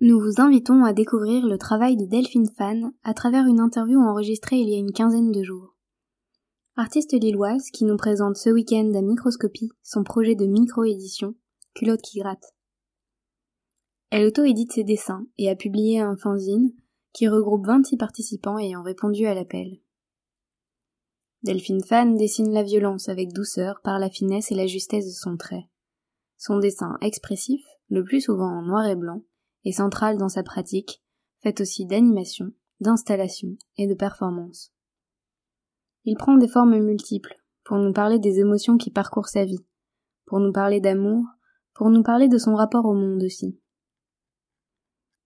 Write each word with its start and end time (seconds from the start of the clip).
Nous 0.00 0.18
vous 0.18 0.40
invitons 0.40 0.82
à 0.82 0.92
découvrir 0.92 1.46
le 1.46 1.56
travail 1.56 1.96
de 1.96 2.04
Delphine 2.04 2.50
Fan 2.58 2.92
à 3.04 3.14
travers 3.14 3.46
une 3.46 3.60
interview 3.60 4.00
enregistrée 4.00 4.56
il 4.56 4.68
y 4.68 4.74
a 4.74 4.78
une 4.78 4.90
quinzaine 4.90 5.30
de 5.30 5.44
jours. 5.44 5.76
Artiste 6.74 7.12
lilloise 7.12 7.70
qui 7.72 7.84
nous 7.84 7.96
présente 7.96 8.36
ce 8.36 8.50
week-end 8.50 8.92
à 8.96 9.02
Microscopie 9.02 9.70
son 9.84 10.02
projet 10.02 10.34
de 10.34 10.46
micro-édition, 10.46 11.36
Culotte 11.74 12.02
qui 12.02 12.18
gratte. 12.18 12.52
Elle 14.10 14.26
auto-édite 14.26 14.72
ses 14.72 14.82
dessins 14.82 15.28
et 15.38 15.48
a 15.48 15.54
publié 15.54 16.00
un 16.00 16.16
fanzine 16.16 16.72
qui 17.12 17.28
regroupe 17.28 17.68
26 17.68 17.98
participants 17.98 18.58
ayant 18.58 18.82
répondu 18.82 19.26
à 19.26 19.34
l'appel. 19.34 19.78
Delphine 21.44 21.84
Fan 21.84 22.16
dessine 22.16 22.52
la 22.52 22.64
violence 22.64 23.08
avec 23.08 23.32
douceur 23.32 23.80
par 23.84 24.00
la 24.00 24.10
finesse 24.10 24.50
et 24.50 24.56
la 24.56 24.66
justesse 24.66 25.06
de 25.06 25.12
son 25.12 25.36
trait. 25.36 25.68
Son 26.38 26.58
dessin 26.58 26.96
expressif, 27.00 27.60
le 27.90 28.04
plus 28.04 28.20
souvent 28.20 28.58
en 28.58 28.62
noir 28.62 28.86
et 28.86 28.94
blanc, 28.94 29.24
est 29.64 29.72
central 29.72 30.18
dans 30.18 30.28
sa 30.28 30.44
pratique, 30.44 31.02
faite 31.42 31.60
aussi 31.60 31.84
d'animation, 31.84 32.52
d'installation 32.80 33.56
et 33.76 33.88
de 33.88 33.94
performance. 33.94 34.72
Il 36.04 36.16
prend 36.16 36.36
des 36.36 36.46
formes 36.46 36.78
multiples, 36.78 37.34
pour 37.64 37.76
nous 37.76 37.92
parler 37.92 38.20
des 38.20 38.38
émotions 38.38 38.78
qui 38.78 38.90
parcourent 38.90 39.28
sa 39.28 39.44
vie, 39.44 39.66
pour 40.26 40.38
nous 40.38 40.52
parler 40.52 40.80
d'amour, 40.80 41.24
pour 41.74 41.90
nous 41.90 42.04
parler 42.04 42.28
de 42.28 42.38
son 42.38 42.54
rapport 42.54 42.86
au 42.86 42.94
monde 42.94 43.24
aussi. 43.24 43.60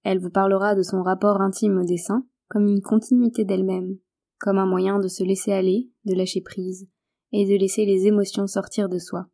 Elle 0.03 0.19
vous 0.19 0.31
parlera 0.31 0.75
de 0.75 0.83
son 0.83 1.03
rapport 1.03 1.43
intime 1.43 1.79
au 1.79 1.85
dessin, 1.85 2.27
comme 2.49 2.67
une 2.67 2.81
continuité 2.81 3.45
d'elle-même, 3.45 3.99
comme 4.39 4.59
un 4.59 4.67
moyen 4.67 4.99
de 4.99 5.09
se 5.09 5.23
laisser 5.23 5.53
aller, 5.53 5.91
de 6.07 6.15
lâcher 6.15 6.41
prise, 6.41 6.89
et 7.33 7.45
de 7.45 7.55
laisser 7.55 7.85
les 7.85 8.07
émotions 8.07 8.47
sortir 8.47 8.89
de 8.89 8.99
soi. 8.99 9.29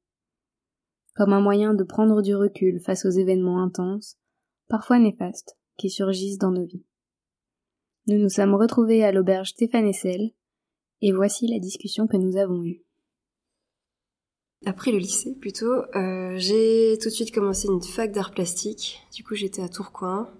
Comme 1.18 1.32
un 1.32 1.40
moyen 1.40 1.74
de 1.74 1.82
prendre 1.82 2.22
du 2.22 2.36
recul 2.36 2.78
face 2.78 3.04
aux 3.04 3.10
événements 3.10 3.60
intenses, 3.60 4.16
parfois 4.68 5.00
néfastes, 5.00 5.58
qui 5.76 5.90
surgissent 5.90 6.38
dans 6.38 6.52
nos 6.52 6.64
vies. 6.64 6.84
Nous 8.06 8.18
nous 8.18 8.28
sommes 8.28 8.54
retrouvés 8.54 9.02
à 9.02 9.10
l'auberge 9.10 9.48
Stéphane 9.48 9.88
Essel, 9.88 10.30
et 11.02 11.10
voici 11.10 11.48
la 11.48 11.58
discussion 11.58 12.06
que 12.06 12.16
nous 12.16 12.36
avons 12.36 12.62
eue. 12.62 12.84
Après 14.64 14.92
le 14.92 14.98
lycée, 14.98 15.34
plutôt, 15.34 15.82
euh, 15.96 16.36
j'ai 16.36 16.96
tout 17.02 17.08
de 17.08 17.14
suite 17.14 17.34
commencé 17.34 17.66
une 17.66 17.82
fac 17.82 18.12
d'art 18.12 18.30
plastique. 18.30 19.00
Du 19.12 19.24
coup, 19.24 19.34
j'étais 19.34 19.62
à 19.62 19.68
Tourcoing. 19.68 20.30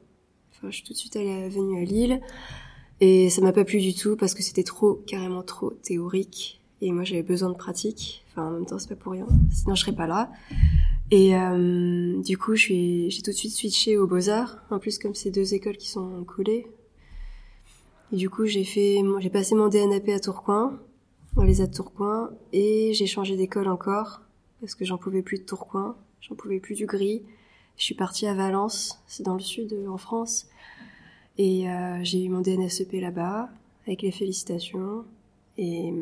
Enfin, 0.53 0.70
je 0.70 0.77
suis 0.77 0.85
tout 0.85 0.92
de 0.92 0.98
suite 0.98 1.17
venue 1.17 1.83
à 1.83 1.85
Lille. 1.85 2.20
Et 3.01 3.31
ça 3.31 3.42
m'a 3.42 3.53
pas 3.53 3.65
plu 3.65 3.81
du 3.81 3.95
tout 3.95 4.17
parce 4.17 4.35
que 4.35 4.45
c'était 4.45 4.63
trop, 4.63 4.95
carrément 5.09 5.42
trop 5.42 5.70
théorique. 5.70 6.58
Et 6.81 6.93
moi, 6.93 7.05
j'avais 7.05 7.23
besoin 7.23 7.51
de 7.51 7.57
pratique. 7.57 8.25
Enfin, 8.31 8.48
en 8.48 8.51
même 8.53 8.67
temps, 8.67 8.79
c'est 8.79 8.89
pas 8.89 8.97
pour 8.97 9.12
rien. 9.12 9.27
Sinon, 9.53 9.75
je 9.75 9.81
serais 9.81 9.95
pas 9.95 10.07
là. 10.07 10.31
Et 11.11 11.35
euh, 11.37 12.20
du 12.23 12.39
coup, 12.39 12.55
j'ai 12.55 13.09
tout 13.25 13.31
de 13.31 13.37
suite 13.37 13.53
switché 13.53 13.97
aux 13.97 14.07
Beaux-Arts. 14.07 14.59
En 14.70 14.79
plus, 14.79 14.98
comme 14.98 15.15
c'est 15.15 15.31
deux 15.31 15.55
écoles 15.55 15.77
qui 15.77 15.89
sont 15.89 16.25
collées. 16.25 16.67
Et 18.12 18.17
du 18.17 18.31
coup, 18.31 18.47
j'ai 18.47 18.65
fait, 18.65 19.03
j'ai 19.19 19.31
passé 19.31 19.55
mon 19.55 19.69
DNAP 19.69 20.09
à 20.09 20.20
Tourcoing, 20.20 20.79
dans 21.35 21.43
les 21.43 21.59
de 21.59 21.67
Tourcoing, 21.67 22.31
et 22.53 22.92
j'ai 22.95 23.07
changé 23.07 23.37
d'école 23.37 23.69
encore, 23.69 24.23
parce 24.61 24.75
que 24.75 24.87
j'en 24.87 24.97
pouvais 24.97 25.23
plus 25.23 25.39
de 25.39 25.45
Tourcoing, 25.45 25.95
j'en 26.23 26.35
pouvais 26.35 26.59
plus 26.59 26.75
du 26.75 26.87
gris. 26.87 27.23
Je 27.77 27.85
suis 27.85 27.95
partie 27.95 28.27
à 28.27 28.35
Valence, 28.35 28.98
c'est 29.07 29.25
dans 29.25 29.35
le 29.35 29.41
sud, 29.41 29.77
en 29.89 29.98
France. 29.98 30.47
Et 31.37 31.70
euh, 31.70 32.03
j'ai 32.03 32.25
eu 32.25 32.29
mon 32.31 32.41
DNSEP 32.41 32.92
là-bas, 32.92 33.51
avec 33.87 34.03
les 34.03 34.11
félicitations. 34.11 35.05
Et, 35.59 35.92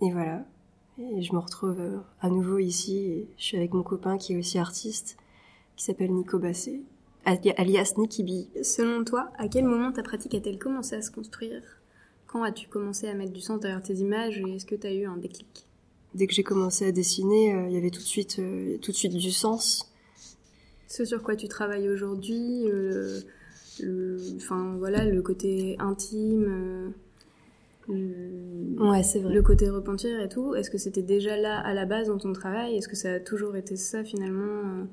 et 0.00 0.10
voilà. 0.10 0.44
Et 0.98 1.22
je 1.22 1.32
me 1.32 1.38
retrouve 1.38 1.80
euh, 1.80 1.98
à 2.20 2.28
nouveau 2.28 2.58
ici. 2.58 3.26
je 3.38 3.44
suis 3.44 3.56
avec 3.56 3.72
mon 3.72 3.82
copain 3.82 4.18
qui 4.18 4.34
est 4.34 4.36
aussi 4.36 4.58
artiste, 4.58 5.16
qui 5.76 5.84
s'appelle 5.84 6.12
Nico 6.12 6.38
Bassé, 6.38 6.82
alias 7.24 7.94
Nikibi. 7.96 8.48
Selon 8.62 9.04
toi, 9.04 9.30
à 9.38 9.48
quel 9.48 9.64
moment 9.64 9.92
ta 9.92 10.02
pratique 10.02 10.34
a-t-elle 10.34 10.58
commencé 10.58 10.96
à 10.96 11.02
se 11.02 11.10
construire? 11.10 11.62
Quand 12.26 12.42
as-tu 12.42 12.68
commencé 12.68 13.08
à 13.08 13.14
mettre 13.14 13.32
du 13.32 13.40
sens 13.40 13.60
derrière 13.60 13.82
tes 13.82 13.94
images 13.94 14.38
et 14.38 14.56
est-ce 14.56 14.66
que 14.66 14.74
tu 14.74 14.86
as 14.86 14.92
eu 14.92 15.06
un 15.06 15.16
déclic? 15.16 15.66
Dès 16.14 16.26
que 16.26 16.34
j'ai 16.34 16.42
commencé 16.42 16.86
à 16.86 16.92
dessiner, 16.92 17.54
euh, 17.54 17.68
il 17.68 17.72
y 17.72 17.76
avait 17.76 17.90
tout 17.90 18.00
de 18.00 18.04
suite, 18.04 18.38
euh, 18.38 18.78
tout 18.78 18.90
de 18.90 18.96
suite 18.96 19.16
du 19.16 19.30
sens. 19.30 19.90
Ce 20.86 21.04
sur 21.04 21.22
quoi 21.22 21.36
tu 21.36 21.46
travailles 21.48 21.88
aujourd'hui, 21.88 22.64
enfin 24.36 24.74
voilà, 24.76 25.04
le 25.04 25.22
côté 25.22 25.76
intime 25.78 26.92
Ouais, 27.90 29.02
c'est 29.02 29.20
vrai. 29.20 29.34
Le 29.34 29.42
côté 29.42 29.68
repentir 29.68 30.20
et 30.20 30.28
tout, 30.28 30.54
est-ce 30.54 30.70
que 30.70 30.78
c'était 30.78 31.02
déjà 31.02 31.36
là 31.36 31.58
à 31.58 31.74
la 31.74 31.84
base 31.84 32.08
dans 32.08 32.18
ton 32.18 32.32
travail? 32.32 32.76
Est-ce 32.76 32.88
que 32.88 32.96
ça 32.96 33.14
a 33.14 33.20
toujours 33.20 33.56
été 33.56 33.76
ça 33.76 34.04
finalement 34.04 34.42
euh, 34.42 34.84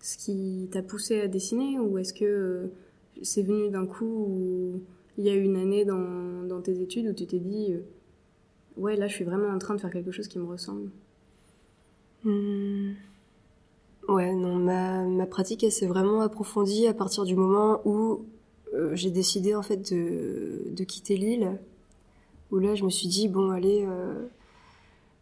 ce 0.00 0.16
qui 0.16 0.68
t'a 0.72 0.82
poussé 0.82 1.20
à 1.20 1.28
dessiner? 1.28 1.78
Ou 1.78 1.98
est-ce 1.98 2.14
que 2.14 2.24
euh, 2.24 2.66
c'est 3.22 3.42
venu 3.42 3.70
d'un 3.70 3.86
coup 3.86 4.06
où 4.06 4.80
il 5.18 5.24
y 5.24 5.28
a 5.28 5.34
eu 5.34 5.42
une 5.42 5.56
année 5.56 5.84
dans, 5.84 6.42
dans 6.48 6.60
tes 6.62 6.80
études 6.80 7.06
où 7.08 7.12
tu 7.12 7.26
t'es 7.26 7.38
dit 7.38 7.74
euh, 7.74 7.80
Ouais, 8.76 8.96
là 8.96 9.06
je 9.08 9.14
suis 9.14 9.24
vraiment 9.24 9.48
en 9.48 9.58
train 9.58 9.74
de 9.74 9.80
faire 9.80 9.90
quelque 9.90 10.10
chose 10.10 10.26
qui 10.26 10.38
me 10.38 10.46
ressemble? 10.46 10.90
Hmm. 12.24 12.92
Ouais, 14.08 14.34
non, 14.34 14.56
ma, 14.56 15.04
ma 15.04 15.26
pratique 15.26 15.64
elle 15.64 15.72
s'est 15.72 15.86
vraiment 15.86 16.22
approfondie 16.22 16.86
à 16.86 16.94
partir 16.94 17.24
du 17.24 17.36
moment 17.36 17.80
où 17.84 18.24
j'ai 18.94 19.10
décidé 19.10 19.54
en 19.54 19.62
fait 19.62 19.92
de, 19.92 20.74
de 20.74 20.84
quitter 20.84 21.16
l'île 21.16 21.58
où 22.54 22.60
là 22.60 22.74
je 22.76 22.84
me 22.84 22.90
suis 22.90 23.08
dit 23.08 23.28
bon 23.28 23.50
allez 23.50 23.84
euh, 23.84 24.28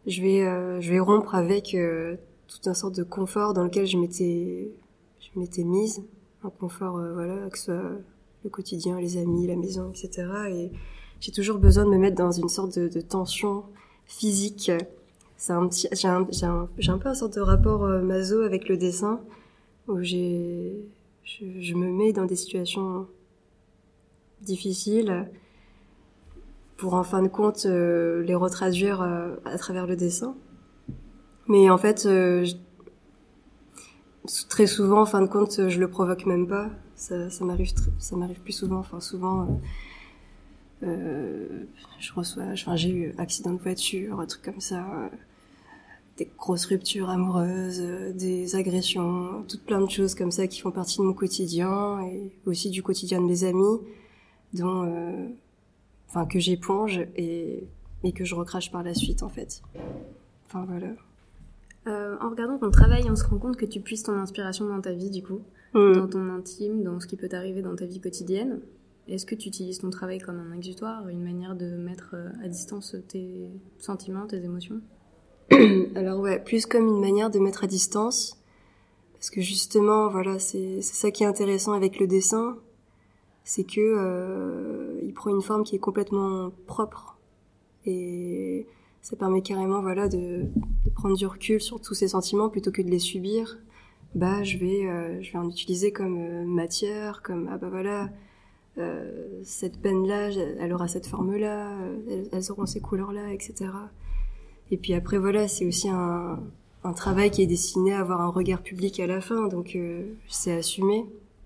je 0.05 0.21
vais 0.21 0.43
euh, 0.43 0.79
je 0.79 0.91
vais 0.91 0.99
rompre 0.99 1.33
avec 1.33 1.73
euh, 1.73 2.15
tout 2.47 2.69
un 2.69 2.75
sorte 2.75 2.95
de 2.95 3.03
confort 3.03 3.53
dans 3.53 3.63
lequel 3.63 3.87
je 3.87 3.97
m'étais 3.97 4.71
je 5.19 5.39
m'étais 5.39 5.63
mise. 5.63 6.03
Un 6.43 6.49
confort 6.49 6.93
voilà 7.13 7.49
que 7.49 7.57
ce 7.57 7.65
soit 7.65 7.91
le 8.43 8.49
quotidien 8.49 8.99
les 8.99 9.17
amis 9.17 9.47
la 9.47 9.55
maison 9.55 9.89
etc 9.89 10.27
et 10.49 10.71
j'ai 11.21 11.31
toujours 11.31 11.57
besoin 11.57 11.85
de 11.85 11.89
me 11.89 11.97
mettre 11.97 12.17
dans 12.17 12.31
une 12.31 12.49
sorte 12.49 12.77
de, 12.77 13.01
tension 13.01 13.63
physique. 14.05 14.69
C'est 15.37 15.53
un 15.53 15.67
petit 15.67 15.87
j'ai 15.93 16.09
un, 16.09 16.27
un, 16.43 16.67
un 16.89 16.97
peu 16.97 17.09
un 17.09 17.13
sorte 17.13 17.35
de 17.35 17.41
rapport 17.41 17.87
maso 18.03 18.41
avec 18.41 18.67
le 18.69 18.77
dessin 18.77 19.21
où 19.87 20.01
j'ai 20.01 20.85
je 21.23 21.73
me 21.73 21.89
mets 21.89 22.13
dans 22.13 22.25
des 22.25 22.35
situations 22.35 23.07
difficiles 24.41 25.25
pour 26.77 26.93
en 26.95 27.03
fin 27.03 27.21
de 27.21 27.27
compte 27.27 27.65
euh, 27.65 28.23
les 28.23 28.35
retraduire 28.35 29.01
euh, 29.01 29.35
à 29.45 29.57
travers 29.57 29.87
le 29.87 29.95
dessin. 29.95 30.35
Mais 31.47 31.69
en 31.69 31.77
fait, 31.77 32.05
euh, 32.05 32.45
très 34.49 34.67
souvent, 34.67 35.01
en 35.01 35.05
fin 35.05 35.21
de 35.21 35.27
compte, 35.27 35.69
je 35.69 35.79
le 35.79 35.89
provoque 35.89 36.25
même 36.25 36.47
pas. 36.47 36.69
Ça, 36.95 37.29
ça 37.29 37.43
m'arrive, 37.45 37.73
ça 37.99 38.15
m'arrive 38.15 38.39
plus 38.39 38.53
souvent. 38.53 38.77
Enfin, 38.77 38.99
souvent, 38.99 39.59
je 40.81 42.13
reçois, 42.15 42.43
enfin, 42.51 42.75
j'ai 42.75 42.89
eu 42.89 43.15
accident 43.17 43.53
de 43.53 43.59
voiture, 43.59 44.19
un 44.19 44.27
comme 44.43 44.59
ça, 44.59 44.85
des 46.17 46.29
grosses 46.37 46.65
ruptures 46.65 47.09
amoureuses, 47.09 47.81
des 48.15 48.55
agressions, 48.55 49.43
toutes 49.47 49.63
plein 49.63 49.81
de 49.81 49.89
choses 49.89 50.13
comme 50.13 50.31
ça 50.31 50.47
qui 50.47 50.61
font 50.61 50.71
partie 50.71 50.99
de 50.99 51.03
mon 51.03 51.13
quotidien 51.13 52.01
et 52.01 52.31
aussi 52.45 52.69
du 52.69 52.83
quotidien 52.83 53.21
de 53.21 53.25
mes 53.25 53.43
amis, 53.43 53.79
dont 54.53 54.85
enfin 56.13 56.27
que 56.27 56.39
j'éponge 56.39 57.01
et, 57.15 57.67
et 58.03 58.11
que 58.11 58.23
je 58.23 58.35
recrache 58.35 58.71
par 58.71 58.83
la 58.83 58.93
suite 58.93 59.23
en 59.23 59.29
fait. 59.29 59.63
Enfin 60.45 60.65
voilà. 60.67 60.93
Euh, 61.87 62.15
en 62.21 62.29
regardant 62.29 62.59
ton 62.59 62.69
travail, 62.69 63.03
on 63.09 63.15
se 63.15 63.25
rend 63.25 63.39
compte 63.39 63.57
que 63.57 63.65
tu 63.65 63.81
puisses 63.81 64.03
ton 64.03 64.13
inspiration 64.13 64.67
dans 64.67 64.79
ta 64.79 64.93
vie 64.93 65.09
du 65.09 65.23
coup, 65.23 65.41
mm. 65.73 65.93
dans 65.93 66.07
ton 66.07 66.29
intime, 66.29 66.83
dans 66.83 66.99
ce 66.99 67.07
qui 67.07 67.17
peut 67.17 67.27
t'arriver 67.27 67.61
dans 67.61 67.75
ta 67.75 67.85
vie 67.85 67.99
quotidienne. 67.99 68.59
Est-ce 69.07 69.25
que 69.25 69.35
tu 69.35 69.49
utilises 69.49 69.79
ton 69.79 69.89
travail 69.89 70.19
comme 70.19 70.39
un 70.39 70.55
exutoire, 70.55 71.09
une 71.09 71.23
manière 71.23 71.55
de 71.55 71.75
mettre 71.75 72.11
euh, 72.13 72.29
à 72.43 72.47
distance 72.47 72.95
tes 73.09 73.49
sentiments, 73.79 74.27
tes 74.27 74.43
émotions? 74.43 74.81
Alors 75.95 76.19
ouais, 76.19 76.39
plus 76.39 76.67
comme 76.67 76.87
une 76.87 77.01
manière 77.01 77.31
de 77.31 77.39
mettre 77.39 77.63
à 77.63 77.67
distance, 77.67 78.37
parce 79.13 79.31
que 79.31 79.41
justement, 79.41 80.09
voilà, 80.09 80.37
c'est 80.37 80.81
ça 80.81 81.09
qui 81.09 81.23
est 81.23 81.27
intéressant 81.27 81.73
avec 81.73 81.99
le 81.99 82.07
dessin, 82.07 82.57
c'est 83.43 83.65
que 83.65 83.81
euh, 83.81 84.92
il 85.13 85.15
prend 85.15 85.29
une 85.29 85.43
forme 85.43 85.63
qui 85.63 85.75
est 85.75 85.79
complètement 85.79 86.51
propre. 86.65 87.19
Et 87.85 88.65
ça 89.03 89.15
permet 89.15 89.43
carrément 89.43 89.79
voilà 89.79 90.09
de, 90.09 90.47
prendre 90.95 91.15
du 91.15 91.27
recul 91.27 91.61
sur 91.61 91.79
tous 91.79 91.93
ces 91.93 92.07
sentiments 92.07 92.49
plutôt 92.49 92.71
que 92.71 92.81
de 92.81 92.89
les 92.89 92.97
subir. 92.97 93.59
Bah 94.15 94.41
je 94.43 94.57
vais 94.57 94.87
euh, 94.87 95.21
je 95.21 95.31
vais 95.31 95.37
en 95.37 95.47
utiliser 95.47 95.91
comme 95.91 96.17
euh, 96.17 96.45
matière 96.45 97.21
comme 97.21 97.47
ah 97.51 97.57
bah 97.57 97.69
voilà 97.69 98.09
euh, 98.79 99.39
cette 99.43 99.79
peine 99.81 100.07
là 100.07 100.29
elle 100.59 100.73
aura 100.73 100.87
cette 100.87 101.07
forme 101.07 101.35
là 101.35 101.71
elles, 102.31 102.51
auront 102.51 102.67
ces 102.67 102.79
couleurs 102.79 103.11
là 103.11 103.33
etc 103.33 103.71
et 104.69 104.77
puis 104.77 104.93
après 104.93 105.17
voilà 105.17 105.47
c'est 105.47 105.65
aussi 105.65 105.89
un 105.89 106.93
travail 106.95 107.31
qui 107.31 107.41
est 107.41 107.47
destiné 107.47 107.93
à 107.93 107.99
avoir 108.01 108.21
un 108.21 108.29
regard 108.29 108.61
public 108.61 108.99
à 108.99 109.07
la 109.07 109.21
fin. 109.21 109.47
Donc 109.47 109.77
c'est 110.27 110.53
assumé 110.53 111.05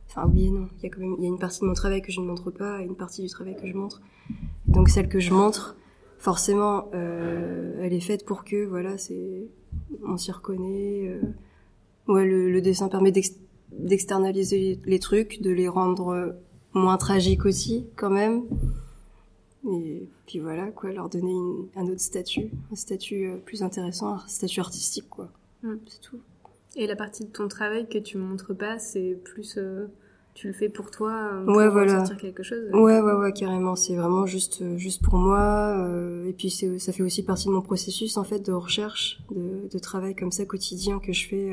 Enfin 0.09 0.29
oui 0.31 0.47
et 0.47 0.51
non. 0.51 0.67
Il 0.77 0.83
y 0.83 0.85
a 0.87 0.89
quand 0.89 1.01
même 1.01 1.15
il 1.17 1.23
y 1.23 1.27
a 1.27 1.29
une 1.29 1.39
partie 1.39 1.61
de 1.61 1.65
mon 1.65 1.73
travail 1.73 2.01
que 2.01 2.11
je 2.11 2.21
ne 2.21 2.25
montre 2.25 2.51
pas 2.51 2.81
et 2.81 2.85
une 2.85 2.95
partie 2.95 3.21
du 3.21 3.29
travail 3.29 3.55
que 3.55 3.67
je 3.67 3.73
montre. 3.73 4.01
Donc 4.65 4.89
celle 4.89 5.09
que 5.09 5.19
je 5.19 5.33
montre, 5.33 5.77
forcément, 6.17 6.89
euh, 6.93 7.79
elle 7.81 7.93
est 7.93 7.99
faite 7.99 8.25
pour 8.25 8.43
que 8.43 8.65
voilà, 8.65 8.97
c'est 8.97 9.47
on 10.05 10.17
s'y 10.17 10.31
reconnaît. 10.31 11.07
Euh, 11.07 11.21
Ouais, 12.07 12.25
le, 12.25 12.61
dessin 12.61 12.87
permet 12.87 13.11
d'externaliser 13.71 14.79
les 14.85 14.99
trucs, 14.99 15.41
de 15.41 15.51
les 15.51 15.67
rendre 15.67 16.35
moins 16.73 16.97
tragiques 16.97 17.45
aussi, 17.45 17.85
quand 17.97 18.09
même. 18.09 18.43
Et 19.69 20.07
puis 20.25 20.39
voilà, 20.39 20.71
quoi, 20.71 20.93
leur 20.93 21.09
donner 21.09 21.35
un 21.75 21.83
autre 21.83 21.99
statut, 21.99 22.49
un 22.71 22.75
statut 22.75 23.29
plus 23.45 23.61
intéressant, 23.63 24.13
un 24.13 24.27
statut 24.27 24.61
artistique, 24.61 25.09
quoi. 25.09 25.29
Mm. 25.63 25.75
C'est 25.87 25.99
tout. 25.99 26.19
Et 26.75 26.87
la 26.87 26.95
partie 26.95 27.25
de 27.25 27.29
ton 27.29 27.47
travail 27.47 27.87
que 27.87 27.97
tu 27.97 28.17
montres 28.17 28.55
pas, 28.55 28.77
c'est 28.77 29.19
plus 29.23 29.57
euh, 29.57 29.87
tu 30.33 30.47
le 30.47 30.53
fais 30.53 30.69
pour 30.69 30.91
toi 30.91 31.31
euh, 31.33 31.45
pour 31.45 31.55
ouais, 31.55 31.69
voilà. 31.69 31.99
sortir 31.99 32.17
quelque 32.17 32.43
chose. 32.43 32.69
Ouais, 32.73 32.99
ouais, 32.99 33.13
ouais, 33.13 33.33
carrément. 33.33 33.75
C'est 33.75 33.95
vraiment 33.95 34.25
juste, 34.25 34.61
euh, 34.61 34.77
juste 34.77 35.01
pour 35.01 35.15
moi. 35.15 35.89
et 36.27 36.33
puis 36.33 36.49
ça 36.49 36.93
fait 36.93 37.03
aussi 37.03 37.23
partie 37.23 37.47
de 37.47 37.53
mon 37.53 37.61
processus 37.61 38.17
en 38.17 38.23
fait 38.23 38.39
de 38.39 38.51
recherche, 38.51 39.19
de, 39.31 39.67
de 39.71 39.79
travail 39.79 40.15
comme 40.15 40.31
ça 40.31 40.45
quotidien 40.45 40.99
que 40.99 41.13
je 41.13 41.27
fais, 41.27 41.51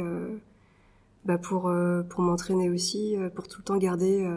bah 1.25 1.38
pour 1.38 1.72
pour 2.10 2.20
m'entraîner 2.20 2.69
aussi, 2.69 3.17
pour 3.34 3.49
tout 3.49 3.60
le 3.60 3.64
temps 3.64 3.78
garder. 3.78 4.28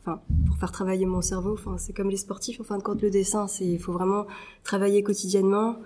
Enfin, 0.00 0.22
pour 0.46 0.56
faire 0.56 0.70
travailler 0.70 1.04
mon 1.04 1.20
cerveau. 1.20 1.54
Enfin, 1.54 1.78
c'est 1.78 1.92
comme 1.92 2.10
les 2.10 2.16
sportifs. 2.16 2.60
En 2.60 2.64
fin 2.64 2.78
de 2.78 2.82
compte, 2.84 3.02
le 3.02 3.10
dessin, 3.10 3.48
c'est 3.48 3.66
il 3.66 3.80
faut 3.80 3.92
vraiment 3.92 4.26
travailler 4.62 5.02
quotidiennement 5.02 5.80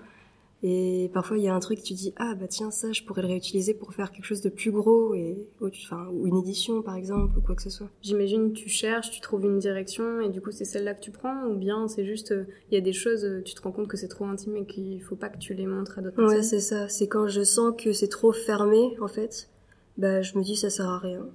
et 0.63 1.09
parfois, 1.13 1.37
il 1.37 1.43
y 1.43 1.47
a 1.47 1.55
un 1.55 1.59
truc, 1.59 1.81
tu 1.81 1.93
dis, 1.93 2.13
ah 2.17 2.35
bah 2.35 2.47
tiens, 2.47 2.69
ça, 2.69 2.91
je 2.91 3.03
pourrais 3.03 3.23
le 3.23 3.27
réutiliser 3.27 3.73
pour 3.73 3.93
faire 3.93 4.11
quelque 4.11 4.25
chose 4.25 4.41
de 4.41 4.49
plus 4.49 4.71
gros, 4.71 5.15
et, 5.15 5.47
enfin, 5.61 6.07
ou 6.11 6.27
une 6.27 6.37
édition, 6.37 6.81
par 6.83 6.95
exemple, 6.95 7.37
ou 7.37 7.41
quoi 7.41 7.55
que 7.55 7.63
ce 7.63 7.71
soit. 7.71 7.89
J'imagine, 8.01 8.53
tu 8.53 8.69
cherches, 8.69 9.09
tu 9.09 9.21
trouves 9.21 9.45
une 9.45 9.57
direction, 9.57 10.21
et 10.21 10.29
du 10.29 10.39
coup, 10.39 10.51
c'est 10.51 10.65
celle-là 10.65 10.93
que 10.93 11.01
tu 11.01 11.11
prends, 11.11 11.45
ou 11.45 11.55
bien 11.55 11.87
c'est 11.87 12.05
juste, 12.05 12.31
euh, 12.31 12.45
il 12.69 12.75
y 12.75 12.77
a 12.77 12.81
des 12.81 12.93
choses, 12.93 13.25
euh, 13.25 13.41
tu 13.41 13.55
te 13.55 13.61
rends 13.61 13.71
compte 13.71 13.87
que 13.87 13.97
c'est 13.97 14.07
trop 14.07 14.25
intime 14.25 14.55
et 14.55 14.65
qu'il 14.65 15.01
faut 15.01 15.15
pas 15.15 15.29
que 15.29 15.39
tu 15.39 15.53
les 15.55 15.65
montres 15.65 15.97
à 15.97 16.01
d'autres 16.01 16.15
personnes? 16.15 16.37
Ouais, 16.37 16.43
c'est 16.43 16.59
ça. 16.59 16.87
C'est 16.87 17.07
quand 17.07 17.27
je 17.27 17.43
sens 17.43 17.73
que 17.75 17.91
c'est 17.91 18.09
trop 18.09 18.31
fermé, 18.31 18.95
en 19.01 19.07
fait, 19.07 19.49
bah, 19.97 20.21
je 20.21 20.37
me 20.37 20.43
dis, 20.43 20.55
ça 20.55 20.69
sert 20.69 20.87
à 20.87 20.99
rien. 20.99 21.27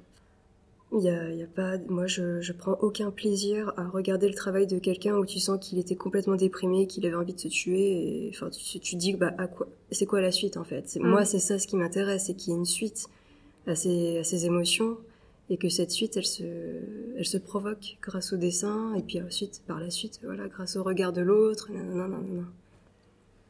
Il 0.93 1.03
y 1.03 1.09
a, 1.09 1.31
y 1.31 1.43
a, 1.43 1.47
pas, 1.47 1.79
moi 1.89 2.07
je, 2.07 2.41
je 2.41 2.53
prends 2.53 2.79
aucun 2.81 3.11
plaisir 3.11 3.73
à 3.77 3.89
regarder 3.89 4.29
le 4.29 4.35
travail 4.35 4.69
de 4.69 4.79
quelqu'un 4.79 5.17
où 5.17 5.27
tu 5.27 5.41
sens 5.41 5.59
qu'il 5.61 5.79
était 5.79 5.97
complètement 5.97 6.37
déprimé, 6.37 6.87
qu'il 6.87 7.05
avait 7.07 7.17
envie 7.17 7.35
de 7.35 7.41
se 7.41 7.49
tuer. 7.49 8.27
Et, 8.27 8.31
enfin, 8.33 8.51
tu, 8.51 8.79
tu 8.79 8.95
dis 8.95 9.15
bah 9.15 9.35
à 9.37 9.49
quoi, 9.49 9.67
c'est 9.91 10.07
quoi 10.07 10.21
la 10.21 10.31
suite 10.31 10.57
en 10.57 10.65
fait? 10.65 10.97
Mm. 10.97 11.09
Moi 11.09 11.25
c'est 11.25 11.41
ça 11.41 11.59
ce 11.59 11.67
qui 11.67 11.77
m'intéresse, 11.77 12.27
c'est 12.27 12.35
qu'il 12.35 12.53
y 12.53 12.57
ait 12.57 12.59
une 12.59 12.65
suite 12.65 13.09
à 13.67 13.75
ces, 13.75 14.19
à 14.19 14.25
ces 14.25 14.47
émotions 14.47 14.97
et 15.51 15.57
que 15.57 15.69
cette 15.69 15.91
suite 15.91 16.17
elle 16.17 16.27
se, 16.27 16.45
elle 17.17 17.27
se 17.27 17.39
provoque 17.39 17.99
grâce 18.01 18.33
au 18.33 18.37
dessin 18.37 18.95
et 18.95 19.03
puis 19.03 19.21
ensuite 19.21 19.63
par 19.67 19.81
la 19.81 19.91
suite 19.91 20.21
voilà 20.23 20.47
grâce 20.47 20.77
au 20.77 20.85
regard 20.85 21.13
de 21.13 21.21
l'autre. 21.21 21.69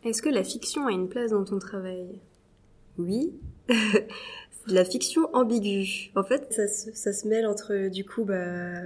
Est-ce 0.05 0.23
que 0.23 0.29
la 0.31 0.45
fiction 0.45 0.87
a 0.87 0.93
une 0.93 1.09
place 1.09 1.33
dans 1.33 1.45
ton 1.45 1.59
travail? 1.59 2.07
Oui. 2.99 3.33
de 4.67 4.75
la 4.75 4.85
fiction 4.85 5.29
ambiguë. 5.35 6.11
En 6.15 6.25
fait, 6.25 6.53
ça 6.53 6.67
se, 6.69 6.93
ça 6.93 7.13
se 7.13 7.27
mêle 7.27 7.47
entre 7.47 7.89
du 7.89 8.05
coup 8.05 8.25
bah, 8.25 8.81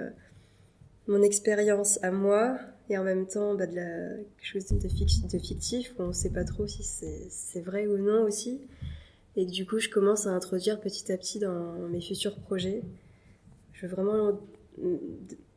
mon 1.06 1.22
expérience 1.22 1.98
à 2.02 2.10
moi 2.10 2.58
et 2.88 2.98
en 2.98 3.04
même 3.04 3.26
temps 3.26 3.54
bah, 3.54 3.66
de 3.66 3.76
la, 3.76 4.16
quelque 4.16 4.46
chose 4.46 4.66
de, 4.66 4.78
de 4.78 5.38
fictif 5.38 5.92
où 5.98 6.02
on 6.02 6.08
ne 6.08 6.12
sait 6.12 6.30
pas 6.30 6.44
trop 6.44 6.66
si 6.66 6.82
c'est 6.82 7.60
vrai 7.60 7.86
ou 7.86 7.98
non 7.98 8.22
aussi. 8.22 8.60
Et 9.36 9.46
du 9.46 9.64
coup, 9.64 9.78
je 9.78 9.88
commence 9.88 10.26
à 10.26 10.30
introduire 10.30 10.80
petit 10.80 11.10
à 11.12 11.16
petit 11.16 11.38
dans 11.38 11.74
mes 11.88 12.00
futurs 12.00 12.36
projets. 12.36 12.82
Je 13.72 13.86
veux 13.86 13.94
vraiment. 13.94 14.38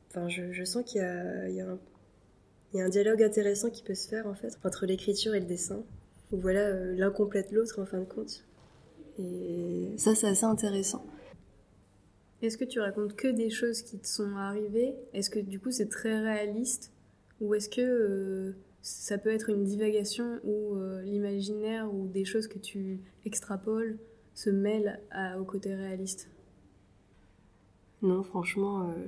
Enfin, 0.10 0.30
je, 0.30 0.52
je 0.52 0.64
sens 0.64 0.84
qu'il 0.86 1.02
y 1.02 1.54
y, 1.54 2.78
y 2.78 2.82
a 2.82 2.86
un 2.86 2.90
dialogue 2.90 3.24
intéressant 3.24 3.72
qui 3.72 3.84
peut 3.84 3.96
se 3.96 4.08
faire 4.08 4.28
en 4.28 4.36
fait 4.36 4.58
entre 4.64 4.86
l'écriture 4.86 5.34
et 5.34 5.40
le 5.40 5.48
dessin. 5.48 5.84
Où 6.34 6.38
voilà, 6.38 6.68
euh, 6.68 6.96
l'un 6.98 7.12
complète 7.12 7.54
l'autre 7.54 7.82
en 7.82 7.86
fin 7.86 8.00
de 8.00 8.06
compte. 8.06 8.44
Et 9.18 9.94
ça, 9.98 10.16
c'est 10.16 10.28
assez 10.28 10.44
intéressant. 10.44 11.06
Est-ce 12.44 12.58
que 12.58 12.66
tu 12.66 12.82
racontes 12.82 13.16
que 13.16 13.30
des 13.30 13.50
choses 13.50 13.82
qui 13.84 13.98
te 13.98 14.08
sont 14.08 14.36
arrivées? 14.36 14.96
Est-ce 15.14 15.30
que 15.30 15.40
du 15.40 15.62
coup 15.62 15.72
c'est 15.72 15.88
très 15.88 16.20
réaliste? 16.20 16.92
Ou 17.40 17.56
est-ce 17.56 17.70
que 17.70 17.82
euh, 17.82 18.52
ça 18.82 19.18
peut 19.18 19.30
être 19.30 19.50
une 19.50 19.64
divagation 19.64 20.42
où 20.44 20.76
euh, 20.76 21.02
l'imaginaire 21.04 21.90
ou 21.94 22.06
des 22.08 22.26
choses 22.26 22.50
que 22.50 22.60
tu 22.60 23.00
extrapoles 23.26 23.98
se 24.34 24.50
mêlent 24.50 25.00
au 25.40 25.46
côté 25.46 25.74
réaliste? 25.74 26.28
Non, 28.02 28.24
franchement, 28.24 28.90
euh, 28.90 29.08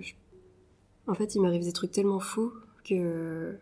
en 1.08 1.14
fait 1.14 1.36
il 1.36 1.42
m'arrive 1.42 1.64
des 1.64 1.74
trucs 1.74 1.92
tellement 1.92 2.22
fous 2.22 2.54
que 2.86 3.58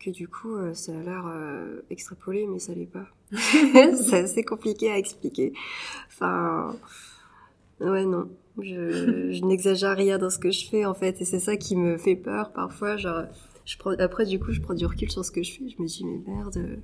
que 0.00 0.10
du 0.10 0.28
coup, 0.28 0.56
euh, 0.56 0.74
ça 0.74 0.92
a 0.92 1.02
l'air 1.02 1.26
euh, 1.26 1.82
extrapolé, 1.90 2.46
mais 2.46 2.58
ça 2.58 2.74
l'est 2.74 2.86
pas. 2.86 3.06
c'est 3.32 4.18
assez 4.18 4.42
compliqué 4.42 4.90
à 4.90 4.98
expliquer. 4.98 5.52
Enfin, 6.08 6.74
ouais, 7.80 8.04
non. 8.04 8.28
Je, 8.58 9.44
n'exagère 9.44 9.96
rien 9.96 10.18
dans 10.18 10.30
ce 10.30 10.38
que 10.38 10.50
je 10.50 10.68
fais, 10.68 10.84
en 10.84 10.94
fait, 10.94 11.20
et 11.20 11.24
c'est 11.24 11.38
ça 11.38 11.56
qui 11.56 11.76
me 11.76 11.98
fait 11.98 12.16
peur 12.16 12.52
parfois. 12.52 12.96
Genre, 12.96 13.24
je 13.64 13.76
prends, 13.78 13.92
après, 13.92 14.24
du 14.24 14.40
coup, 14.40 14.52
je 14.52 14.60
prends 14.60 14.74
du 14.74 14.86
recul 14.86 15.10
sur 15.10 15.24
ce 15.24 15.30
que 15.30 15.42
je 15.42 15.52
fais. 15.52 15.68
Je 15.68 15.80
me 15.80 15.86
dis, 15.86 16.04
mais 16.04 16.18
merde, 16.26 16.80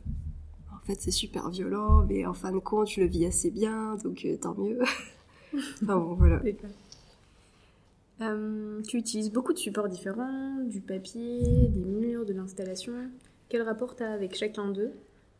en 0.73 0.87
fait, 0.87 1.01
c'est 1.01 1.11
super 1.11 1.49
violent, 1.51 2.05
mais 2.09 2.27
en 2.27 2.35
fin 2.35 2.53
de 2.53 2.59
compte, 2.59 2.91
je 2.91 3.01
le 3.01 3.07
vis 3.07 3.27
assez 3.27 3.51
bien, 3.51 3.97
donc 3.97 4.25
euh, 4.25 4.37
tant 4.37 4.55
mieux. 4.55 4.79
enfin 5.83 5.97
bon, 5.97 6.15
voilà. 6.15 6.41
Euh, 8.23 8.81
tu 8.89 8.97
utilises 8.97 9.31
beaucoup 9.31 9.53
de 9.53 9.59
supports 9.59 9.89
différents, 9.89 10.57
du 10.65 10.81
papier, 10.81 11.69
des 11.69 11.85
murs, 11.85 12.25
de 12.25 12.33
l'installation. 12.33 12.95
Quel 13.49 13.63
rapport 13.63 13.95
tu 13.95 14.03
as 14.03 14.13
avec 14.13 14.35
chacun 14.35 14.71
d'eux? 14.71 14.93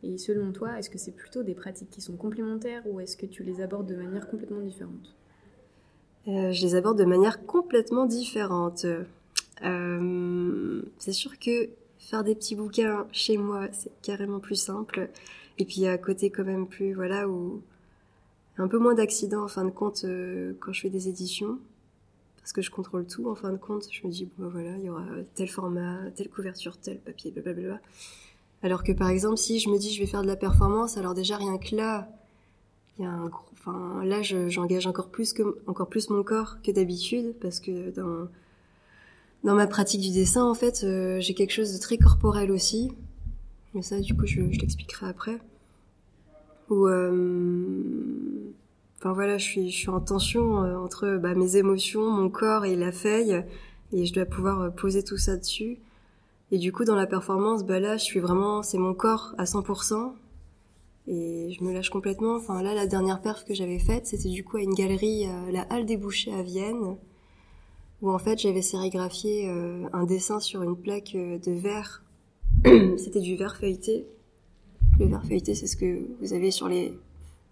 Et 0.03 0.17
selon 0.17 0.51
toi, 0.51 0.77
est-ce 0.77 0.89
que 0.89 0.99
c'est 0.99 1.11
plutôt 1.11 1.41
des 1.41 1.55
pratiques 1.55 1.89
qui 1.89 2.01
sont 2.01 2.15
complémentaires 2.15 2.83
ou 2.85 2.99
est-ce 2.99 3.17
que 3.17 3.25
tu 3.25 3.43
les 3.43 3.61
abordes 3.61 3.87
de 3.87 3.95
manière 3.95 4.29
complètement 4.29 4.61
différente? 4.61 5.15
Euh, 6.27 6.51
Je 6.51 6.61
les 6.61 6.75
aborde 6.75 6.99
de 6.99 7.05
manière 7.05 7.45
complètement 7.45 8.05
différente. 8.05 8.85
Euh, 9.63 10.81
c'est 10.99 11.13
sûr 11.13 11.39
que 11.39 11.69
faire 11.97 12.23
des 12.23 12.35
petits 12.35 12.55
bouquins 12.55 13.07
chez 13.11 13.37
moi, 13.37 13.67
c'est 13.71 13.91
carrément 14.03 14.39
plus 14.39 14.55
simple. 14.55 15.09
Et 15.57 15.65
puis 15.65 15.87
à 15.87 15.97
côté 15.97 16.29
quand 16.29 16.45
même 16.45 16.67
plus, 16.67 16.93
voilà, 16.93 17.27
où 17.27 17.63
un 18.59 18.67
peu 18.67 18.77
moins 18.77 18.93
d'accidents 18.93 19.43
en 19.43 19.47
fin 19.47 19.65
de 19.65 19.71
compte 19.71 20.05
quand 20.59 20.73
je 20.73 20.81
fais 20.81 20.89
des 20.91 21.09
éditions 21.09 21.57
parce 22.47 22.53
que 22.53 22.61
je 22.61 22.71
contrôle 22.71 23.05
tout 23.05 23.29
en 23.29 23.35
fin 23.35 23.51
de 23.51 23.57
compte. 23.57 23.89
Je 23.91 24.07
me 24.07 24.09
dis, 24.09 24.29
bon, 24.37 24.47
voilà, 24.47 24.77
il 24.77 24.85
y 24.85 24.89
aura 24.89 25.03
tel 25.35 25.49
format, 25.49 26.09
telle 26.15 26.29
couverture, 26.29 26.77
tel 26.77 26.97
papier, 26.97 27.29
blablabla. 27.29 27.81
Alors 28.63 28.85
que 28.85 28.93
par 28.93 29.09
exemple, 29.09 29.35
si 29.35 29.59
je 29.59 29.69
me 29.69 29.77
dis 29.77 29.93
je 29.93 29.99
vais 29.99 30.05
faire 30.05 30.21
de 30.21 30.27
la 30.27 30.37
performance, 30.37 30.95
alors 30.95 31.13
déjà 31.13 31.35
rien 31.35 31.57
que 31.57 31.75
là, 31.75 32.07
il 32.97 33.03
y 33.03 33.05
a 33.05 33.11
un 33.11 33.27
gros, 33.27 33.43
enfin 33.51 34.01
là 34.05 34.21
j'engage 34.21 34.87
encore 34.87 35.09
plus 35.09 35.35
encore 35.67 35.89
plus 35.89 36.09
mon 36.09 36.23
corps 36.23 36.61
que 36.63 36.71
d'habitude 36.71 37.35
parce 37.41 37.59
que 37.59 37.91
dans 37.91 38.29
dans 39.43 39.53
ma 39.53 39.67
pratique 39.67 39.99
du 39.99 40.11
dessin 40.11 40.45
en 40.45 40.53
fait 40.53 40.85
euh, 40.85 41.19
j'ai 41.19 41.33
quelque 41.33 41.51
chose 41.51 41.73
de 41.73 41.79
très 41.79 41.97
corporel 41.97 42.49
aussi. 42.49 42.93
Mais 43.73 43.81
ça 43.81 43.99
du 43.99 44.15
coup 44.15 44.25
je, 44.25 44.53
je 44.53 45.05
après. 45.05 45.37
Ou 46.69 46.87
euh, 46.87 48.53
Enfin 48.99 49.13
voilà, 49.13 49.37
je 49.37 49.43
suis, 49.43 49.69
je 49.69 49.77
suis 49.77 49.89
en 49.89 49.99
tension 49.99 50.63
euh, 50.63 50.75
entre 50.77 51.17
bah, 51.17 51.35
mes 51.35 51.55
émotions, 51.57 52.09
mon 52.09 52.29
corps 52.29 52.65
et 52.65 52.75
la 52.75 52.91
feuille, 52.91 53.43
et 53.93 54.05
je 54.05 54.13
dois 54.13 54.25
pouvoir 54.25 54.61
euh, 54.61 54.69
poser 54.69 55.03
tout 55.03 55.17
ça 55.17 55.37
dessus. 55.37 55.77
Et 56.51 56.57
du 56.57 56.71
coup, 56.71 56.83
dans 56.83 56.95
la 56.95 57.05
performance, 57.05 57.63
bah 57.63 57.79
là, 57.79 57.97
je 57.97 58.03
suis 58.03 58.19
vraiment, 58.19 58.63
c'est 58.63 58.79
mon 58.79 58.95
corps 58.95 59.35
à 59.37 59.43
100%, 59.43 60.13
et 61.07 61.51
je 61.51 61.63
me 61.63 61.73
lâche 61.73 61.91
complètement. 61.91 62.37
Enfin 62.37 62.63
là, 62.63 62.73
la 62.73 62.87
dernière 62.87 63.21
perf 63.21 63.45
que 63.45 63.53
j'avais 63.53 63.77
faite, 63.77 64.07
c'était 64.07 64.29
du 64.29 64.43
coup 64.43 64.57
à 64.57 64.61
une 64.61 64.73
galerie, 64.73 65.27
euh, 65.27 65.51
la 65.51 65.61
Halle 65.69 65.85
des 65.85 65.97
Bouchers 65.97 66.33
à 66.33 66.41
Vienne, 66.41 66.97
où 68.01 68.09
en 68.09 68.17
fait 68.17 68.39
j'avais 68.39 68.61
sérigraphié 68.61 69.49
un 69.91 70.03
dessin 70.05 70.39
sur 70.39 70.61
une 70.61 70.75
plaque 70.75 71.13
de 71.15 71.51
verre. 71.51 72.03
c'était 72.97 73.21
du 73.21 73.35
verre 73.35 73.55
feuilleté. 73.55 74.05
Le 74.99 75.07
verre 75.07 75.25
feuilleté, 75.25 75.55
c'est 75.55 75.65
ce 75.65 75.77
que 75.77 76.01
vous 76.21 76.33
avez 76.33 76.51
sur 76.51 76.67
les 76.67 76.93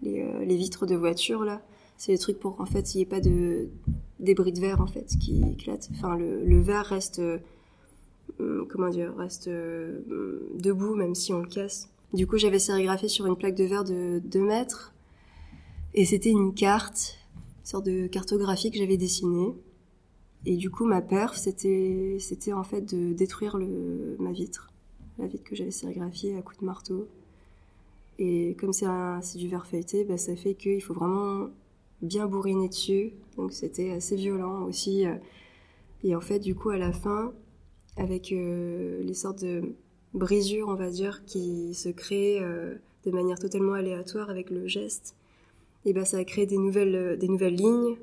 euh, 0.03 0.45
les, 0.45 0.55
vitres 0.55 0.85
de 0.85 0.95
voiture 0.95 1.45
là. 1.45 1.61
C'est 1.97 2.11
des 2.11 2.17
trucs 2.17 2.39
pour 2.39 2.59
en 2.59 2.65
fait 2.65 2.93
il 2.93 2.97
n'y 2.97 3.03
ait 3.03 3.07
pas 3.07 3.21
de 3.21 3.69
débris 4.19 4.51
de 4.51 4.59
verre 4.59 4.81
en 4.81 4.87
fait 4.87 5.15
qui 5.19 5.43
éclatent. 5.51 5.89
Enfin 5.93 6.17
le, 6.17 6.59
verre 6.59 6.85
reste 6.85 7.19
euh, 7.19 7.39
comment 8.69 8.89
dire 8.89 9.15
reste 9.15 9.47
euh, 9.47 10.49
debout 10.55 10.95
même 10.95 11.15
si 11.15 11.33
on 11.33 11.39
le 11.39 11.47
casse. 11.47 11.89
Du 12.13 12.27
coup 12.27 12.37
j'avais 12.37 12.59
sérigraphié 12.59 13.07
sur 13.07 13.25
une 13.25 13.35
plaque 13.35 13.55
de 13.55 13.63
verre 13.63 13.83
de 13.83 14.21
2 14.25 14.41
mètres 14.41 14.93
et 15.93 16.05
c'était 16.05 16.29
une 16.29 16.53
carte, 16.53 17.17
une 17.59 17.65
sorte 17.65 17.85
de 17.85 18.07
cartographie 18.07 18.71
que 18.71 18.77
j'avais 18.77 18.97
dessinée. 18.97 19.55
Et 20.45 20.57
du 20.57 20.69
coup 20.69 20.85
ma 20.85 21.01
perf 21.01 21.35
c'était 21.37 22.17
c'était 22.19 22.53
en 22.53 22.63
fait 22.63 22.81
de 22.93 23.13
détruire 23.13 23.57
le 23.57 24.17
ma 24.19 24.31
vitre, 24.31 24.71
la 25.17 25.27
vitre 25.27 25.45
que 25.45 25.55
j'avais 25.55 25.71
sérigraphiée 25.71 26.37
à 26.37 26.41
coups 26.41 26.59
de 26.59 26.65
marteau. 26.65 27.07
Et 28.17 28.55
comme 28.59 28.73
c'est 28.73 28.87
du 29.37 29.47
verre 29.47 29.65
feuilleté, 29.65 30.05
bah, 30.05 30.17
ça 30.17 30.35
fait 30.35 30.53
qu'il 30.55 30.81
faut 30.81 30.93
vraiment 30.93 31.49
bien 32.01 32.27
bourriner 32.27 32.69
dessus. 32.69 33.13
Donc 33.37 33.53
c'était 33.53 33.91
assez 33.91 34.15
violent 34.15 34.63
aussi. 34.63 35.05
Euh. 35.05 35.15
Et 36.03 36.15
en 36.15 36.21
fait, 36.21 36.39
du 36.39 36.55
coup, 36.55 36.69
à 36.69 36.77
la 36.77 36.93
fin, 36.93 37.33
avec 37.97 38.31
euh, 38.31 39.01
les 39.03 39.13
sortes 39.13 39.43
de 39.43 39.75
brisures, 40.13 40.67
on 40.69 40.75
va 40.75 40.89
dire, 40.89 41.25
qui 41.25 41.73
se 41.73 41.89
créent 41.89 42.41
euh, 42.41 42.75
de 43.05 43.11
manière 43.11 43.39
totalement 43.39 43.73
aléatoire 43.73 44.29
avec 44.29 44.49
le 44.49 44.67
geste, 44.67 45.15
et 45.85 45.93
ben 45.93 46.05
ça 46.05 46.17
a 46.17 46.23
créé 46.23 46.45
des 46.45 46.57
nouvelles, 46.57 47.17
des 47.19 47.27
nouvelles 47.27 47.55
lignes, 47.55 47.95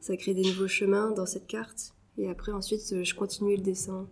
ça 0.00 0.12
a 0.12 0.16
créé 0.16 0.34
des 0.34 0.42
nouveaux 0.42 0.68
chemins 0.68 1.10
dans 1.10 1.26
cette 1.26 1.46
carte. 1.46 1.94
Et 2.18 2.28
après, 2.28 2.52
ensuite, 2.52 3.02
je 3.02 3.14
continuais 3.14 3.56
le 3.56 3.62
dessin. 3.62 4.06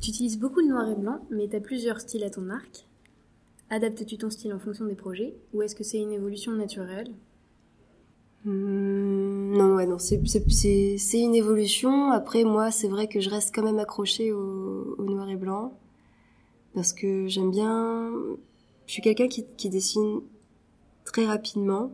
Tu 0.00 0.10
utilises 0.10 0.38
beaucoup 0.38 0.60
de 0.62 0.66
noir 0.66 0.90
et 0.90 0.96
blanc, 0.96 1.24
mais 1.30 1.48
tu 1.48 1.54
as 1.56 1.60
plusieurs 1.60 2.00
styles 2.00 2.24
à 2.24 2.30
ton 2.30 2.50
arc. 2.50 2.86
Adaptes-tu 3.74 4.18
ton 4.18 4.30
style 4.30 4.52
en 4.52 4.60
fonction 4.60 4.84
des 4.84 4.94
projets, 4.94 5.34
ou 5.52 5.60
est-ce 5.60 5.74
que 5.74 5.82
c'est 5.82 5.98
une 5.98 6.12
évolution 6.12 6.52
naturelle? 6.52 7.12
Hmm, 8.44 9.56
Non, 9.56 9.74
ouais, 9.74 9.84
non, 9.84 9.98
c'est 9.98 10.20
une 11.14 11.34
évolution. 11.34 12.12
Après, 12.12 12.44
moi, 12.44 12.70
c'est 12.70 12.86
vrai 12.86 13.08
que 13.08 13.18
je 13.18 13.28
reste 13.28 13.52
quand 13.52 13.64
même 13.64 13.80
accrochée 13.80 14.30
au, 14.30 14.94
noir 15.02 15.28
et 15.28 15.34
blanc, 15.34 15.76
parce 16.72 16.92
que 16.92 17.26
j'aime 17.26 17.50
bien... 17.50 18.12
Je 18.86 18.92
suis 18.92 19.02
quelqu'un 19.02 19.26
qui, 19.26 19.44
qui 19.56 19.70
dessine 19.70 20.20
très 21.04 21.26
rapidement. 21.26 21.90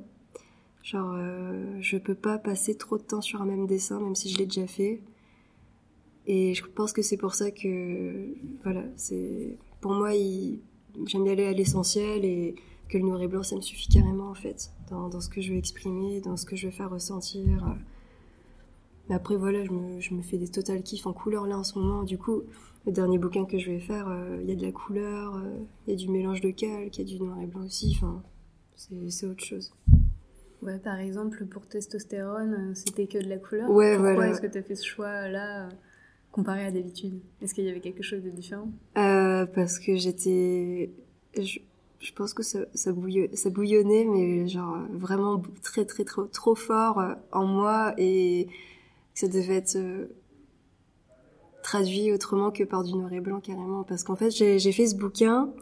Genre, 0.83 1.15
euh, 1.17 1.79
je 1.81 1.97
peux 1.97 2.15
pas 2.15 2.37
passer 2.37 2.75
trop 2.75 2.99
de 2.99 3.05
temps 3.05 3.23
sur 3.23 3.41
un 3.41 3.47
même 3.47 3.67
dessin, 3.67 4.01
même 4.01 4.17
si 4.17 4.29
je 4.29 4.37
l'ai 4.37 4.45
déjà 4.45 4.67
fait. 4.67 5.01
Et 6.27 6.53
je 6.53 6.63
pense 6.63 6.93
que 6.93 7.01
c'est 7.01 7.17
pour 7.17 7.35
ça 7.35 7.51
que, 7.51 8.35
voilà, 8.65 8.83
c'est, 8.97 9.57
pour 9.81 9.93
moi, 9.93 10.15
j'aime 11.07 11.25
bien 11.25 11.33
aller 11.33 11.47
à 11.47 11.53
l'essentiel 11.53 12.25
et 12.25 12.55
que 12.89 12.99
le 12.99 13.05
noir 13.05 13.21
et 13.23 13.29
blanc, 13.29 13.43
ça 13.43 13.57
me 13.57 13.61
suffit 13.61 13.89
carrément, 13.89 14.31
en 14.31 14.35
fait, 14.35 14.73
dans, 14.91 15.09
dans, 15.09 15.21
ce 15.21 15.29
que 15.29 15.41
je 15.41 15.53
veux 15.53 15.59
exprimer, 15.59 16.21
dans 16.21 16.37
ce 16.37 16.45
que 16.45 16.57
je 16.57 16.67
veux 16.67 16.73
faire 16.73 16.91
ressentir. 16.91 17.77
Mais 19.09 19.15
après, 19.15 19.37
voilà, 19.37 19.65
je 19.65 19.71
me, 19.71 20.01
je 20.01 20.15
me 20.15 20.23
fais 20.23 20.39
des 20.39 20.49
total 20.49 20.83
kiffs 20.83 21.07
en 21.07 21.13
couleur 21.13 21.47
là 21.47 21.59
en 21.59 21.65
ce 21.65 21.79
moment. 21.79 22.03
Du 22.05 22.19
coup, 22.19 22.43
le 22.87 22.93
dernier 22.93 23.19
bouquin 23.19 23.45
que 23.45 23.59
je 23.59 23.71
vais 23.71 23.81
faire, 23.81 24.09
euh, 24.09 24.39
il 24.43 24.49
y 24.49 24.53
a 24.53 24.57
de 24.57 24.63
la 24.63 24.73
couleur, 24.73 25.37
euh, 25.37 25.59
il 25.87 25.91
y 25.91 25.95
a 25.95 25.97
du 25.97 26.09
mélange 26.09 26.41
de 26.41 26.51
calque, 26.51 26.97
il 26.99 27.09
y 27.09 27.15
a 27.15 27.19
du 27.19 27.23
noir 27.23 27.41
et 27.41 27.47
blanc 27.47 27.65
aussi. 27.65 27.93
Enfin, 27.97 28.23
c'est 28.77 29.27
autre 29.27 29.45
chose. 29.45 29.73
Ouais, 30.63 30.79
par 30.79 30.99
exemple, 30.99 31.47
pour 31.47 31.67
testostérone, 31.67 32.71
euh, 32.71 32.75
c'était 32.75 33.07
que 33.07 33.19
de 33.19 33.29
la 33.29 33.39
couleur. 33.39 33.71
Ouais, 33.71 33.97
Pourquoi 33.97 34.29
est-ce 34.29 34.41
que 34.41 34.47
tu 34.47 34.59
as 34.59 34.63
fait 34.63 34.75
ce 34.77 34.87
choix-là? 34.87 35.67
euh, 35.67 35.71
comparé 36.33 36.65
à 36.65 36.71
d'habitude? 36.71 37.21
Est-ce 37.43 37.55
qu'il 37.55 37.65
y 37.65 37.71
avait 37.71 37.81
quelque 37.81 38.03
chose 38.03 38.23
de 38.23 38.31
différent? 38.31 38.69
Euh, 38.97 39.47
Parce 39.47 39.79
que 39.79 39.97
j'étais... 39.97 40.91
Je, 41.37 42.13
pense 42.15 42.35
que 42.35 42.43
ça, 42.43 42.93
bouillonnait, 42.93 44.05
mais 44.05 44.49
genre 44.49 44.79
vraiment 44.93 45.43
très, 45.63 45.85
très, 45.85 46.05
trop, 46.05 46.25
trop 46.25 46.55
fort 46.55 47.03
en 47.31 47.47
moi 47.47 47.95
et 47.99 48.49
ça 49.15 49.29
devait 49.29 49.57
être 49.57 49.79
traduit 51.63 52.13
autrement 52.13 52.51
que 52.51 52.65
par 52.65 52.85
du 52.85 52.95
noir 52.95 53.13
et 53.13 53.21
blanc 53.21 53.41
carrément. 53.41 53.85
Parce 53.85 54.03
qu'en 54.03 54.17
fait, 54.17 54.31
j'ai 54.31 54.73
fait 54.73 54.87
ce 54.87 54.97
bouquin 54.97 55.53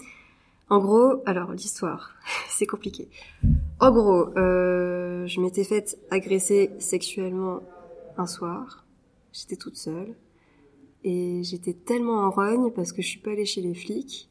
en 0.70 0.80
gros, 0.80 1.22
alors 1.24 1.52
l'histoire, 1.52 2.14
c'est 2.50 2.66
compliqué. 2.66 3.08
En 3.80 3.90
gros, 3.90 4.36
euh, 4.36 5.26
je 5.26 5.40
m'étais 5.40 5.64
faite 5.64 5.98
agresser 6.10 6.70
sexuellement 6.78 7.60
un 8.18 8.26
soir. 8.26 8.84
J'étais 9.32 9.56
toute 9.56 9.76
seule. 9.76 10.14
Et 11.04 11.42
j'étais 11.44 11.74
tellement 11.74 12.20
en 12.24 12.30
rogne 12.30 12.70
parce 12.70 12.92
que 12.92 13.02
je 13.02 13.08
suis 13.08 13.20
pas 13.20 13.30
allée 13.30 13.46
chez 13.46 13.60
les 13.60 13.74
flics. 13.74 14.28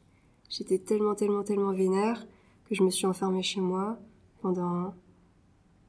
J'étais 0.50 0.78
tellement, 0.78 1.14
tellement, 1.14 1.42
tellement 1.42 1.72
vénère 1.72 2.26
que 2.68 2.74
je 2.74 2.82
me 2.82 2.90
suis 2.90 3.06
enfermée 3.06 3.42
chez 3.42 3.60
moi 3.60 3.98
pendant 4.42 4.94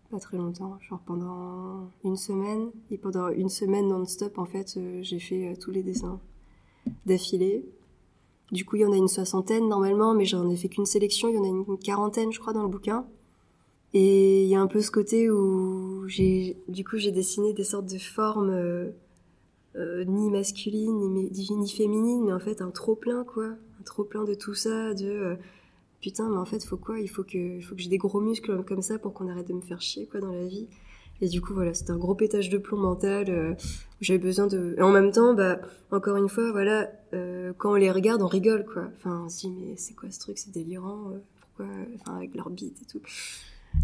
pas 0.09 0.19
très 0.19 0.38
longtemps, 0.38 0.77
genre 0.81 1.01
pendant 1.05 1.91
une 2.03 2.17
semaine. 2.17 2.71
Et 2.91 2.98
pendant 2.98 3.29
une 3.29 3.50
semaine 3.50 3.88
non-stop, 3.88 4.38
en 4.38 4.45
fait, 4.45 4.75
euh, 4.77 5.00
j'ai 5.01 5.19
fait 5.19 5.50
euh, 5.50 5.55
tous 5.59 5.71
les 5.71 5.83
dessins 5.83 6.19
d'affilée. 7.05 7.65
Du 8.51 8.65
coup, 8.65 8.77
il 8.77 8.81
y 8.81 8.86
en 8.86 8.91
a 8.91 8.98
une 8.98 9.07
soixantaine 9.07 9.67
normalement, 9.67 10.15
mais 10.15 10.25
j'en 10.25 10.50
ai 10.50 10.55
fait 10.55 10.69
qu'une 10.69 10.86
sélection. 10.86 11.29
Il 11.29 11.36
y 11.36 11.38
en 11.38 11.43
a 11.43 11.48
une 11.48 11.77
quarantaine, 11.77 12.31
je 12.31 12.39
crois, 12.39 12.53
dans 12.53 12.63
le 12.63 12.69
bouquin. 12.69 13.05
Et 13.93 14.43
il 14.43 14.50
y 14.50 14.55
a 14.55 14.62
un 14.62 14.67
peu 14.67 14.81
ce 14.81 14.91
côté 14.91 15.29
où 15.29 16.07
j'ai, 16.07 16.57
du 16.67 16.83
coup, 16.83 16.98
j'ai 16.98 17.12
dessiné 17.12 17.53
des 17.53 17.63
sortes 17.63 17.91
de 17.91 17.98
formes 17.98 18.50
euh, 18.50 18.89
euh 19.75 20.03
ni 20.03 20.29
masculines, 20.29 21.13
ni, 21.13 21.29
ni 21.31 21.69
féminines, 21.69 22.25
mais 22.25 22.33
en 22.33 22.39
fait 22.39 22.61
un 22.61 22.71
trop 22.71 22.95
plein, 22.95 23.23
quoi, 23.23 23.45
un 23.47 23.83
trop 23.85 24.03
plein 24.03 24.23
de 24.23 24.33
tout 24.33 24.55
ça, 24.55 24.93
de 24.93 25.07
euh, 25.07 25.35
putain, 26.01 26.29
mais 26.29 26.38
en 26.38 26.45
fait, 26.45 26.63
faut 26.63 26.77
quoi? 26.77 26.99
Il 26.99 27.09
faut 27.09 27.23
que, 27.23 27.59
faut 27.61 27.75
que 27.75 27.81
j'ai 27.81 27.89
des 27.89 27.97
gros 27.97 28.21
muscles 28.21 28.63
comme 28.63 28.81
ça 28.81 28.99
pour 28.99 29.13
qu'on 29.13 29.27
arrête 29.27 29.47
de 29.47 29.53
me 29.53 29.61
faire 29.61 29.81
chier, 29.81 30.05
quoi, 30.05 30.19
dans 30.19 30.31
la 30.31 30.45
vie. 30.45 30.67
Et 31.21 31.27
du 31.27 31.41
coup, 31.41 31.53
voilà, 31.53 31.73
c'était 31.73 31.91
un 31.91 31.97
gros 31.97 32.15
pétage 32.15 32.49
de 32.49 32.57
plomb 32.57 32.77
mental 32.77 33.29
euh, 33.29 33.53
j'avais 33.99 34.19
besoin 34.19 34.47
de. 34.47 34.75
Et 34.77 34.81
en 34.81 34.91
même 34.91 35.11
temps, 35.11 35.33
bah, 35.33 35.59
encore 35.91 36.15
une 36.15 36.29
fois, 36.29 36.51
voilà, 36.51 36.89
euh, 37.13 37.51
quand 37.57 37.73
on 37.73 37.75
les 37.75 37.91
regarde, 37.91 38.21
on 38.21 38.27
rigole, 38.27 38.65
quoi. 38.65 38.89
Enfin, 38.97 39.23
on 39.25 39.29
se 39.29 39.41
dit, 39.41 39.49
mais 39.49 39.75
c'est 39.75 39.93
quoi 39.93 40.09
ce 40.11 40.19
truc? 40.19 40.38
C'est 40.38 40.51
délirant. 40.51 41.11
Euh, 41.11 41.19
pourquoi? 41.41 41.65
Enfin, 41.95 42.15
avec 42.15 42.33
leur 42.35 42.49
bite 42.49 42.81
et 42.81 42.85
tout. 42.85 43.01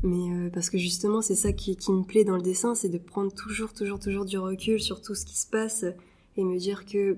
Mais 0.04 0.32
euh, 0.32 0.50
parce 0.50 0.70
que 0.70 0.78
justement, 0.78 1.22
c'est 1.22 1.36
ça 1.36 1.52
qui, 1.52 1.76
qui, 1.76 1.92
me 1.92 2.04
plaît 2.04 2.24
dans 2.24 2.36
le 2.36 2.42
dessin, 2.42 2.76
c'est 2.76 2.90
de 2.90 2.98
prendre 2.98 3.34
toujours, 3.34 3.74
toujours, 3.74 4.00
toujours 4.00 4.26
du 4.26 4.38
recul 4.38 4.80
sur 4.80 5.02
tout 5.02 5.16
ce 5.16 5.26
qui 5.26 5.38
se 5.38 5.48
passe 5.48 5.86
et 6.38 6.44
me 6.44 6.58
dire 6.58 6.86
que 6.86 7.18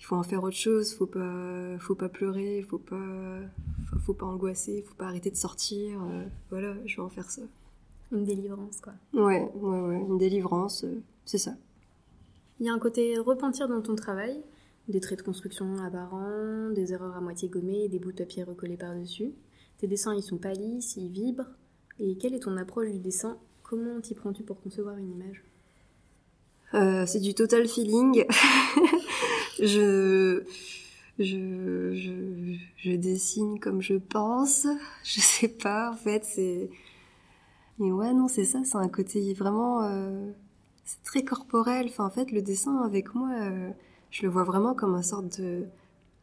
il 0.00 0.04
faut 0.04 0.16
en 0.16 0.22
faire 0.22 0.42
autre 0.42 0.56
chose, 0.56 0.92
faut 0.92 1.06
pas, 1.06 1.78
faut 1.78 1.94
pas 1.94 2.10
pleurer, 2.10 2.62
faut 2.68 2.78
pas, 2.78 3.40
faut, 3.88 3.98
faut 3.98 4.12
pas 4.12 4.26
angoisser, 4.26 4.84
faut 4.86 4.94
pas 4.94 5.06
arrêter 5.06 5.30
de 5.30 5.36
sortir. 5.36 5.98
voilà, 6.50 6.74
je 6.84 6.96
vais 6.96 7.02
en 7.02 7.08
faire 7.08 7.30
ça. 7.30 7.42
Une 8.14 8.24
délivrance, 8.24 8.80
quoi. 8.80 8.92
Ouais, 9.12 9.50
ouais, 9.56 9.80
ouais, 9.80 9.96
une 9.96 10.18
délivrance, 10.18 10.84
euh, 10.84 11.02
c'est 11.24 11.38
ça. 11.38 11.54
Il 12.60 12.66
y 12.66 12.68
a 12.68 12.72
un 12.72 12.78
côté 12.78 13.18
repentir 13.18 13.66
dans 13.68 13.80
ton 13.80 13.96
travail, 13.96 14.40
des 14.88 15.00
traits 15.00 15.18
de 15.18 15.24
construction 15.24 15.78
apparents, 15.78 16.70
des 16.70 16.92
erreurs 16.92 17.16
à 17.16 17.20
moitié 17.20 17.48
gommées, 17.48 17.88
des 17.88 17.98
bouts 17.98 18.12
de 18.12 18.18
papier 18.18 18.44
recollés 18.44 18.76
par-dessus. 18.76 19.32
Tes 19.78 19.88
dessins, 19.88 20.14
ils 20.14 20.22
sont 20.22 20.38
pas 20.38 20.52
lisses, 20.52 20.96
ils 20.96 21.08
vibrent. 21.08 21.50
Et 22.00 22.16
quelle 22.16 22.34
est 22.34 22.40
ton 22.40 22.56
approche 22.56 22.90
du 22.90 22.98
dessin? 22.98 23.38
Comment 23.62 24.00
t'y 24.00 24.14
prends-tu 24.14 24.42
pour 24.42 24.60
concevoir 24.60 24.96
une 24.96 25.10
image? 25.10 25.44
Euh, 26.74 27.06
C'est 27.06 27.20
du 27.20 27.34
total 27.34 27.68
feeling. 27.68 28.24
je, 29.60 30.42
je, 31.18 32.56
je, 32.76 32.90
dessine 32.96 33.60
comme 33.60 33.80
je 33.80 33.94
pense. 33.94 34.66
Je 35.04 35.20
sais 35.20 35.48
pas, 35.48 35.90
en 35.92 35.96
fait, 35.96 36.24
c'est 36.24 36.70
mais 37.78 37.90
ouais, 37.90 38.12
non, 38.12 38.28
c'est 38.28 38.44
ça, 38.44 38.60
c'est 38.64 38.76
un 38.76 38.88
côté 38.88 39.34
vraiment... 39.34 39.82
Euh, 39.82 40.30
c'est 40.84 41.02
très 41.02 41.24
corporel. 41.24 41.86
Enfin, 41.88 42.06
en 42.06 42.10
fait, 42.10 42.30
le 42.30 42.42
dessin 42.42 42.78
avec 42.82 43.14
moi, 43.14 43.30
euh, 43.32 43.70
je 44.10 44.22
le 44.22 44.28
vois 44.28 44.44
vraiment 44.44 44.74
comme 44.74 44.94
un 44.94 45.02
sorte 45.02 45.40
de, 45.40 45.66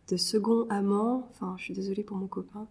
de 0.09 0.17
second 0.17 0.65
amant. 0.69 1.27
Enfin, 1.31 1.55
je 1.57 1.63
suis 1.65 1.73
désolée 1.73 2.03
pour 2.03 2.15
mon 2.17 2.27
copain. 2.27 2.67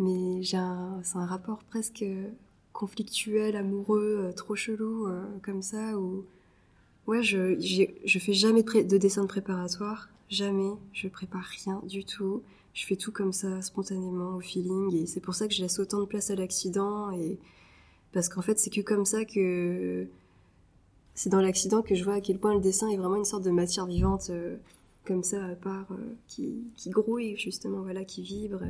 Mais 0.00 0.42
j'ai 0.42 0.58
c'est 1.04 1.16
un 1.18 1.26
rapport 1.26 1.62
presque 1.64 2.04
conflictuel, 2.72 3.54
amoureux, 3.54 4.16
euh, 4.18 4.32
trop 4.32 4.56
chelou, 4.56 5.08
comme 5.42 5.62
ça, 5.62 5.96
où... 5.96 6.24
Ouais, 7.06 7.22
je, 7.22 7.58
je 8.04 8.18
fais 8.18 8.32
jamais 8.32 8.62
de 8.62 8.98
dessin 8.98 9.22
de 9.22 9.28
préparatoire. 9.28 10.08
Jamais. 10.28 10.72
Je 10.92 11.08
prépare 11.08 11.44
rien 11.64 11.80
du 11.84 12.04
tout. 12.04 12.42
Je 12.72 12.86
fais 12.86 12.96
tout 12.96 13.12
comme 13.12 13.32
ça, 13.32 13.60
spontanément, 13.62 14.36
au 14.36 14.40
feeling. 14.40 14.94
Et 14.94 15.06
c'est 15.06 15.20
pour 15.20 15.34
ça 15.34 15.48
que 15.48 15.54
je 15.54 15.62
laisse 15.62 15.78
autant 15.78 16.00
de 16.00 16.06
place 16.06 16.30
à 16.30 16.36
l'accident 16.36 17.10
et 17.10 17.38
parce 18.12 18.28
qu'en 18.28 18.42
fait, 18.42 18.58
c'est 18.58 18.70
que 18.70 18.80
comme 18.80 19.04
ça 19.04 19.24
que 19.24 20.06
c'est 21.14 21.30
dans 21.30 21.40
l'accident 21.40 21.82
que 21.82 21.94
je 21.94 22.04
vois 22.04 22.14
à 22.14 22.20
quel 22.20 22.38
point 22.38 22.54
le 22.54 22.60
dessin 22.60 22.88
est 22.88 22.96
vraiment 22.96 23.16
une 23.16 23.24
sorte 23.24 23.44
de 23.44 23.50
matière 23.50 23.86
vivante, 23.86 24.30
euh, 24.30 24.56
comme 25.04 25.22
ça, 25.22 25.44
à 25.44 25.54
part, 25.54 25.86
euh, 25.92 26.14
qui, 26.28 26.64
qui, 26.76 26.90
grouille, 26.90 27.36
justement, 27.36 27.82
voilà, 27.82 28.04
qui 28.04 28.22
vibre. 28.22 28.62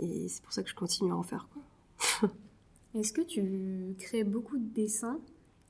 Euh, 0.00 0.04
et 0.04 0.28
c'est 0.28 0.42
pour 0.42 0.52
ça 0.52 0.62
que 0.62 0.68
je 0.68 0.74
continue 0.74 1.12
à 1.12 1.16
en 1.16 1.22
faire. 1.22 1.48
Est-ce 2.94 3.12
que 3.12 3.22
tu 3.22 3.94
crées 3.98 4.24
beaucoup 4.24 4.58
de 4.58 4.68
dessins 4.74 5.20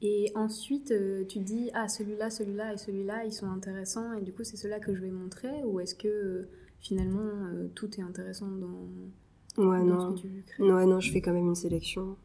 et 0.02 0.30
ensuite 0.34 0.92
tu 1.26 1.38
dis, 1.38 1.70
ah, 1.72 1.88
celui-là, 1.88 2.28
celui-là 2.28 2.74
et 2.74 2.76
celui-là, 2.76 3.24
ils 3.24 3.32
sont 3.32 3.48
intéressants 3.48 4.12
et 4.12 4.20
du 4.20 4.32
coup, 4.32 4.44
c'est 4.44 4.56
ceux-là 4.56 4.78
que 4.78 4.94
je 4.94 5.00
vais 5.00 5.10
montrer 5.10 5.64
Ou 5.64 5.80
est-ce 5.80 5.94
que 5.94 6.46
finalement, 6.80 7.30
tout 7.74 7.98
est 7.98 8.02
intéressant 8.02 8.46
dans, 8.46 9.64
ouais, 9.64 9.82
non. 9.82 10.14
ce 10.14 10.22
que 10.22 10.28
tu 10.28 10.44
crées? 10.46 10.70
Ouais, 10.70 10.84
non, 10.84 11.00
je 11.00 11.10
fais 11.10 11.22
quand 11.22 11.32
même 11.32 11.46
une 11.46 11.54
sélection. 11.54 12.16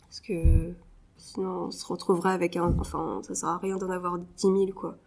Parce 0.00 0.20
que 0.20 0.72
sinon, 1.16 1.66
on 1.66 1.70
se 1.70 1.86
retrouverait 1.86 2.32
avec 2.32 2.56
un. 2.56 2.76
Enfin, 2.78 3.20
ça 3.22 3.34
sert 3.34 3.48
à 3.48 3.58
rien 3.58 3.76
d'en 3.76 3.90
avoir 3.90 4.18
10 4.18 4.26
000, 4.42 4.66
quoi. 4.74 4.98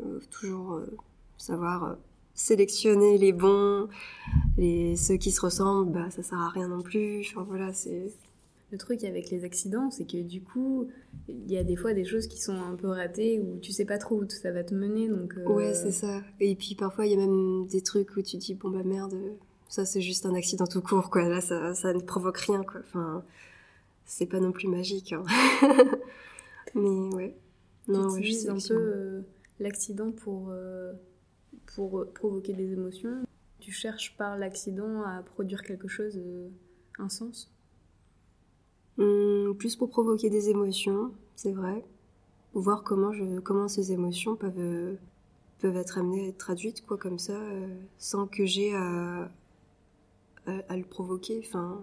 Euh, 0.00 0.20
toujours 0.30 0.74
euh, 0.74 0.96
savoir 1.38 1.84
euh, 1.84 1.94
sélectionner 2.34 3.18
les 3.18 3.32
bons, 3.32 3.88
les 4.56 4.96
ceux 4.96 5.16
qui 5.16 5.30
se 5.30 5.40
ressemblent, 5.40 5.92
bah 5.92 6.10
ça 6.10 6.22
sert 6.22 6.38
à 6.38 6.48
rien 6.48 6.68
non 6.68 6.82
plus. 6.82 7.20
Enfin 7.30 7.44
voilà, 7.48 7.72
c'est. 7.72 8.12
Le 8.72 8.78
truc 8.78 9.04
avec 9.04 9.30
les 9.30 9.44
accidents, 9.44 9.90
c'est 9.92 10.04
que 10.04 10.20
du 10.20 10.40
coup, 10.40 10.88
il 11.28 11.48
y 11.48 11.56
a 11.56 11.62
des 11.62 11.76
fois 11.76 11.94
des 11.94 12.04
choses 12.04 12.26
qui 12.26 12.42
sont 12.42 12.56
un 12.56 12.74
peu 12.74 12.88
ratées 12.88 13.38
où 13.38 13.60
tu 13.60 13.70
sais 13.70 13.84
pas 13.84 13.98
trop 13.98 14.16
où 14.16 14.28
ça 14.28 14.50
va 14.50 14.64
te 14.64 14.74
mener, 14.74 15.08
donc. 15.08 15.34
Ouais, 15.46 15.74
c'est 15.74 15.92
ça. 15.92 16.22
Et 16.40 16.56
puis 16.56 16.74
parfois, 16.74 17.06
il 17.06 17.12
y 17.12 17.14
a 17.14 17.18
même 17.18 17.66
des 17.66 17.82
trucs 17.82 18.16
où 18.16 18.22
tu 18.22 18.36
dis 18.36 18.54
bon 18.54 18.70
bah 18.70 18.82
merde, 18.84 19.14
ça 19.68 19.84
c'est 19.84 20.00
juste 20.00 20.26
un 20.26 20.34
accident 20.34 20.66
tout 20.66 20.82
court, 20.82 21.08
quoi. 21.08 21.28
Là, 21.28 21.40
ça, 21.40 21.74
ça 21.74 21.92
ne 21.92 22.00
provoque 22.00 22.38
rien, 22.38 22.64
quoi. 22.64 22.80
Enfin 22.80 23.22
c'est 24.06 24.26
pas 24.26 24.40
non 24.40 24.52
plus 24.52 24.68
magique. 24.68 25.12
Hein. 25.12 25.24
Mais 26.74 27.14
ouais. 27.14 27.36
Non, 27.88 28.12
tu 28.12 28.20
utilises 28.20 28.48
un 28.48 28.58
peu 28.58 28.74
euh, 28.74 29.20
l'accident 29.60 30.10
pour, 30.10 30.48
euh, 30.50 30.92
pour 31.74 32.00
euh, 32.00 32.10
provoquer 32.12 32.52
des 32.52 32.72
émotions. 32.72 33.24
Tu 33.60 33.72
cherches 33.72 34.16
par 34.16 34.36
l'accident 34.36 35.02
à 35.02 35.22
produire 35.22 35.62
quelque 35.62 35.88
chose, 35.88 36.20
un 36.98 37.08
sens 37.08 37.50
Hum, 38.98 39.56
plus 39.58 39.74
pour 39.76 39.90
provoquer 39.90 40.30
des 40.30 40.50
émotions, 40.50 41.12
c'est 41.34 41.52
vrai. 41.52 41.84
Voir 42.52 42.84
comment, 42.84 43.12
je, 43.12 43.40
comment 43.40 43.66
ces 43.66 43.90
émotions 43.92 44.36
peuvent, 44.36 44.52
euh, 44.58 44.94
peuvent 45.58 45.76
être 45.76 45.98
amenées 45.98 46.26
à 46.26 46.28
être 46.28 46.38
traduites, 46.38 46.86
quoi, 46.86 46.96
comme 46.96 47.18
ça, 47.18 47.32
euh, 47.32 47.66
sans 47.98 48.28
que 48.28 48.46
j'ai 48.46 48.72
à, 48.74 49.28
à, 50.46 50.76
le 50.76 50.84
provoquer. 50.84 51.42
Enfin, 51.44 51.82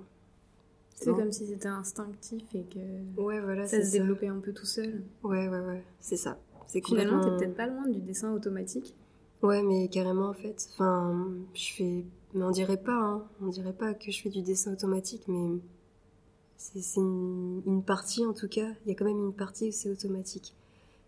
c'est 0.95 1.11
comme 1.11 1.31
si 1.33 1.47
c'était 1.47 1.67
instinctif 1.67 2.43
et 2.53 2.63
que 2.63 3.19
ouais, 3.21 3.41
voilà, 3.41 3.67
ça 3.67 3.83
se 3.83 3.91
développait 3.91 4.27
un 4.27 4.39
peu 4.39 4.53
tout 4.53 4.65
seul. 4.67 5.03
Ouais, 5.23 5.49
ouais, 5.49 5.59
ouais, 5.59 5.83
c'est 5.99 6.15
ça. 6.15 6.37
Finalement, 6.69 7.19
complètement... 7.19 7.21
t'es 7.21 7.45
peut-être 7.45 7.57
pas 7.57 7.67
loin 7.67 7.87
du 7.87 7.99
dessin 7.99 8.31
automatique. 8.31 8.95
Ouais, 9.41 9.63
mais 9.63 9.87
carrément 9.87 10.29
en 10.29 10.33
fait. 10.33 10.69
Enfin, 10.73 11.27
je 11.53 11.73
fais. 11.73 12.05
Mais 12.33 12.43
on 12.43 12.51
dirait 12.51 12.81
pas, 12.81 12.93
hein. 12.93 13.23
On 13.41 13.47
dirait 13.47 13.73
pas 13.73 13.93
que 13.93 14.11
je 14.11 14.21
fais 14.21 14.29
du 14.29 14.41
dessin 14.41 14.73
automatique, 14.73 15.23
mais 15.27 15.59
c'est 16.57 16.99
une, 16.99 17.61
une, 17.65 17.83
partie 17.83 18.25
en 18.25 18.33
tout 18.33 18.47
cas. 18.47 18.67
Il 18.85 18.89
y 18.89 18.91
a 18.91 18.95
quand 18.95 19.05
même 19.05 19.25
une 19.25 19.33
partie 19.33 19.69
où 19.69 19.71
c'est 19.71 19.89
automatique. 19.89 20.53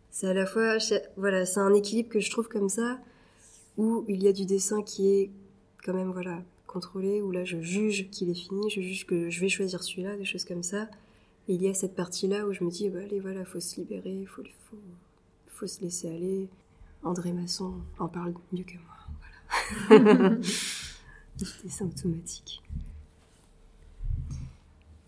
C'est 0.09 0.27
à 0.27 0.33
la 0.33 0.45
fois, 0.45 0.77
voilà, 1.17 1.45
c'est 1.45 1.59
un 1.59 1.73
équilibre 1.73 2.09
que 2.09 2.19
je 2.19 2.29
trouve 2.29 2.47
comme 2.47 2.69
ça, 2.69 2.99
où 3.77 4.05
il 4.07 4.21
y 4.23 4.27
a 4.27 4.33
du 4.33 4.45
dessin 4.45 4.83
qui 4.83 5.09
est 5.09 5.31
quand 5.83 5.93
même, 5.93 6.11
voilà, 6.11 6.41
contrôlé, 6.67 7.21
où 7.21 7.31
là 7.31 7.45
je 7.45 7.61
juge 7.61 8.09
qu'il 8.11 8.29
est 8.29 8.35
fini, 8.35 8.69
je 8.69 8.81
juge 8.81 9.05
que 9.05 9.29
je 9.29 9.39
vais 9.41 9.49
choisir 9.49 9.83
celui-là, 9.83 10.15
des 10.17 10.25
choses 10.25 10.45
comme 10.45 10.63
ça. 10.63 10.87
Et 11.47 11.55
il 11.55 11.61
y 11.61 11.67
a 11.67 11.73
cette 11.73 11.95
partie-là 11.95 12.47
où 12.47 12.53
je 12.53 12.63
me 12.63 12.69
dis, 12.69 12.89
bah, 12.89 12.99
allez, 13.03 13.19
voilà, 13.19 13.43
faut 13.45 13.59
se 13.59 13.77
libérer, 13.77 14.25
faut, 14.25 14.43
faut, 14.69 14.77
faut 15.47 15.67
se 15.67 15.81
laisser 15.81 16.09
aller. 16.09 16.47
André 17.03 17.33
Masson 17.33 17.74
en 18.00 18.07
parle 18.07 18.33
mieux 18.51 18.63
que 18.63 18.77
moi. 18.77 20.00
Voilà. 20.00 20.36
Dessin 21.63 21.86
automatique. 21.86 22.62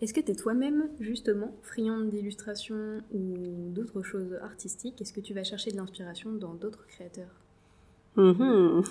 Est-ce 0.02 0.12
que 0.12 0.20
tu 0.20 0.32
es 0.32 0.34
toi-même, 0.34 0.88
justement, 1.00 1.54
friande 1.62 2.10
d'illustration 2.10 3.00
ou 3.14 3.70
d'autres 3.70 4.02
choses 4.02 4.34
artistiques? 4.42 5.00
Est-ce 5.00 5.12
que 5.12 5.20
tu 5.20 5.32
vas 5.32 5.42
chercher 5.42 5.70
de 5.70 5.76
l'inspiration 5.76 6.32
dans 6.32 6.52
d'autres 6.52 6.86
créateurs? 6.86 7.30
Mmh. 8.16 8.82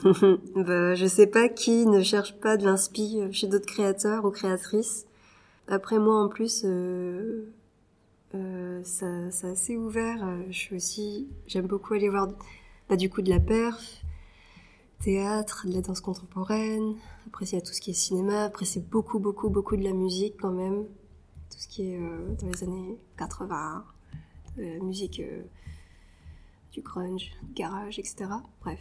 bah, 0.56 0.96
Je 0.96 1.06
sais 1.06 1.28
pas 1.28 1.48
qui 1.48 1.86
ne 1.86 2.02
cherche 2.02 2.40
pas 2.40 2.58
de 2.58 2.66
l'inspiration 2.66 3.32
chez 3.32 3.48
d'autres 3.48 3.68
créateurs 3.68 4.26
ou 4.26 4.32
créatrices. 4.32 5.06
Après, 5.68 6.00
moi, 6.00 6.24
en 6.24 6.28
plus, 6.28 6.64
euh, 6.66 7.46
euh, 8.34 8.84
ça, 8.84 9.30
c'est 9.30 9.48
assez 9.48 9.78
ouvert. 9.78 10.28
Je 10.50 10.58
suis 10.58 10.76
aussi, 10.76 11.28
j'aime 11.46 11.68
beaucoup 11.68 11.94
aller 11.94 12.10
voir 12.10 12.30
bah, 12.90 12.96
du 12.96 13.10
coup 13.10 13.22
de 13.22 13.30
la 13.30 13.40
perf, 13.40 14.04
théâtre, 15.00 15.68
de 15.68 15.74
la 15.74 15.82
danse 15.82 16.02
contemporaine. 16.02 16.96
Après, 17.28 17.46
il 17.46 17.54
y 17.54 17.58
a 17.58 17.62
tout 17.62 17.74
ce 17.74 17.82
qui 17.82 17.92
est 17.92 17.96
cinéma. 17.96 18.44
Après, 18.44 18.66
c'est 18.66 18.88
beaucoup, 18.90 19.20
beaucoup, 19.20 19.50
beaucoup 19.50 19.76
de 19.76 19.84
la 19.84 19.94
musique 19.94 20.36
quand 20.40 20.52
même. 20.52 20.86
Tout 21.50 21.60
ce 21.60 21.68
qui 21.68 21.92
est 21.92 22.00
euh, 22.00 22.36
dans 22.42 22.48
les 22.48 22.64
années 22.64 22.98
80, 23.18 23.86
de 24.58 24.64
la 24.64 24.80
musique 24.80 25.20
euh, 25.20 25.44
du 26.72 26.82
grunge, 26.82 27.32
garage, 27.54 28.00
etc. 28.00 28.26
Bref. 28.62 28.80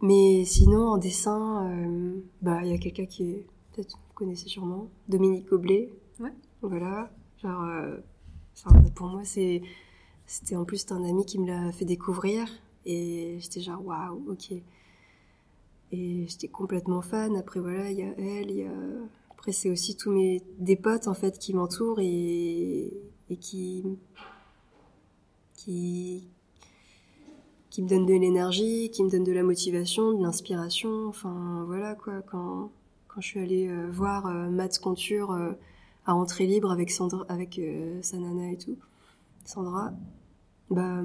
Mais 0.00 0.44
sinon, 0.44 0.88
en 0.88 0.98
dessin, 0.98 1.70
euh, 1.70 2.20
bah, 2.40 2.60
il 2.64 2.70
y 2.70 2.74
a 2.74 2.78
quelqu'un 2.78 3.06
qui 3.06 3.24
est, 3.30 3.46
peut-être 3.72 3.96
vous 3.96 4.14
connaissez 4.14 4.48
sûrement, 4.48 4.88
Dominique 5.08 5.46
Goblet. 5.48 5.92
Ouais. 6.20 6.32
Voilà. 6.62 7.10
Genre, 7.42 7.66
pour 8.94 9.08
moi, 9.08 9.22
c'est, 9.24 9.62
c'était 10.26 10.56
en 10.56 10.64
plus 10.64 10.84
un 10.90 11.04
ami 11.04 11.24
qui 11.24 11.38
me 11.38 11.46
l'a 11.46 11.72
fait 11.72 11.84
découvrir. 11.84 12.48
Et 12.84 13.36
j'étais 13.38 13.60
genre, 13.60 13.84
waouh, 13.84 14.30
ok. 14.30 14.52
Et 15.92 16.26
j'étais 16.26 16.48
complètement 16.48 17.02
fan. 17.02 17.36
Après, 17.36 17.60
voilà, 17.60 17.90
il 17.90 17.98
y 17.98 18.02
a 18.02 18.14
elle, 18.18 18.50
il 18.50 18.56
y 18.56 18.64
a... 18.64 18.72
Après, 19.30 19.52
c'est 19.52 19.70
aussi 19.70 19.96
tous 19.96 20.10
mes... 20.10 20.42
des 20.58 20.76
potes, 20.76 21.06
en 21.06 21.14
fait, 21.14 21.38
qui 21.38 21.54
m'entourent 21.54 22.00
et... 22.00 22.92
et 23.30 23.36
qui... 23.36 23.84
qui... 25.54 26.28
qui 27.70 27.82
me 27.82 27.88
donnent 27.88 28.06
de 28.06 28.14
l'énergie, 28.14 28.90
qui 28.90 29.04
me 29.04 29.10
donnent 29.10 29.22
de 29.22 29.32
la 29.32 29.42
motivation, 29.42 30.12
de 30.12 30.22
l'inspiration. 30.22 31.06
Enfin, 31.08 31.64
voilà, 31.66 31.94
quoi. 31.94 32.22
Quand, 32.22 32.72
quand 33.06 33.20
je 33.20 33.26
suis 33.26 33.40
allée 33.40 33.68
euh, 33.68 33.88
voir 33.90 34.26
euh, 34.26 34.48
Matt 34.50 34.78
Conture 34.78 35.32
euh, 35.32 35.52
à 36.04 36.14
Entrée 36.14 36.46
Libre 36.46 36.70
avec, 36.72 36.90
Sandra... 36.90 37.24
avec 37.28 37.60
sa 38.00 38.16
nana 38.16 38.50
et 38.50 38.58
tout, 38.58 38.76
Sandra, 39.44 39.92
bah... 40.70 41.02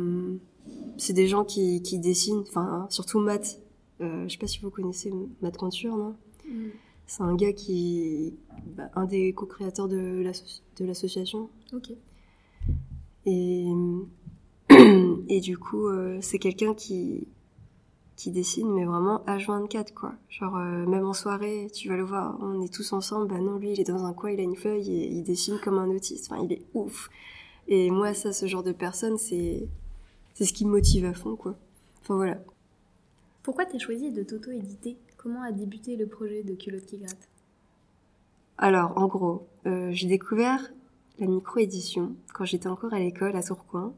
C'est 0.97 1.13
des 1.13 1.27
gens 1.27 1.43
qui, 1.43 1.82
qui 1.82 1.99
dessinent, 1.99 2.43
enfin, 2.47 2.88
surtout 2.89 3.19
Matt. 3.19 3.60
Euh, 4.01 4.27
je 4.27 4.34
sais 4.34 4.38
pas 4.38 4.47
si 4.47 4.60
vous 4.60 4.69
connaissez 4.69 5.12
Matt 5.41 5.58
Conture, 5.58 5.95
non? 5.97 6.15
Mm. 6.47 6.69
C'est 7.06 7.23
un 7.23 7.36
gars 7.36 7.53
qui 7.53 8.34
bah, 8.75 8.89
un 8.95 9.06
des 9.06 9.34
co-créateurs 9.34 9.88
de 9.88 10.23
l'association. 10.80 11.49
ok. 11.73 11.91
Et, 13.25 13.67
et 15.30 15.39
du 15.41 15.58
coup, 15.58 15.88
euh, 15.88 16.17
c'est 16.21 16.39
quelqu'un 16.39 16.73
qui, 16.73 17.27
qui 18.15 18.32
dessine, 18.32 18.73
mais 18.73 18.86
vraiment 18.86 19.23
H24, 19.27 19.93
quoi. 19.93 20.13
Genre, 20.30 20.56
euh, 20.58 20.86
même 20.86 21.06
en 21.06 21.13
soirée, 21.13 21.67
tu 21.73 21.89
vas 21.89 21.97
le 21.97 22.03
voir, 22.03 22.38
on 22.41 22.62
est 22.62 22.73
tous 22.73 22.93
ensemble. 22.93 23.27
Bah 23.27 23.39
non, 23.39 23.58
lui, 23.58 23.73
il 23.73 23.80
est 23.80 23.88
dans 23.88 24.06
un 24.06 24.13
coin, 24.13 24.32
il 24.32 24.39
a 24.39 24.43
une 24.43 24.56
feuille 24.56 24.91
et 24.91 25.08
il 25.08 25.23
dessine 25.23 25.60
comme 25.63 25.77
un 25.77 25.89
autiste. 25.89 26.32
Enfin, 26.32 26.41
il 26.43 26.53
est 26.53 26.65
ouf. 26.73 27.10
Et 27.67 27.91
moi, 27.91 28.13
ça, 28.13 28.32
ce 28.32 28.45
genre 28.45 28.63
de 28.63 28.71
personne, 28.71 29.17
c'est 29.17 29.67
c'est 30.38 30.45
ce 30.45 30.54
qui 30.54 30.65
me 30.65 30.69
motive 30.69 31.06
à 31.06 31.15
fond, 31.15 31.36
quoi. 31.36 31.56
Enfin 32.02 32.15
voilà. 32.15 32.38
Pourquoi 33.41 33.65
t'as 33.65 33.80
choisi 33.80 34.12
de 34.12 34.21
t'auto-éditer? 34.21 34.95
Comment 35.17 35.41
a 35.41 35.52
débuté 35.52 35.95
le 35.95 36.06
projet 36.06 36.43
de 36.43 36.54
Culotte 36.54 36.86
qui 36.86 37.00
gratte? 37.00 37.28
Alors, 38.60 38.95
en 39.00 39.08
gros, 39.08 39.47
euh, 39.65 39.89
j'ai 39.91 40.08
découvert 40.08 40.71
la 41.17 41.26
micro-édition 41.26 42.15
quand 42.36 42.45
j'étais 42.45 42.67
encore 42.67 42.93
à 42.93 43.00
l'école 43.00 43.36
à 43.36 43.41
Tourcoing. 43.41 43.95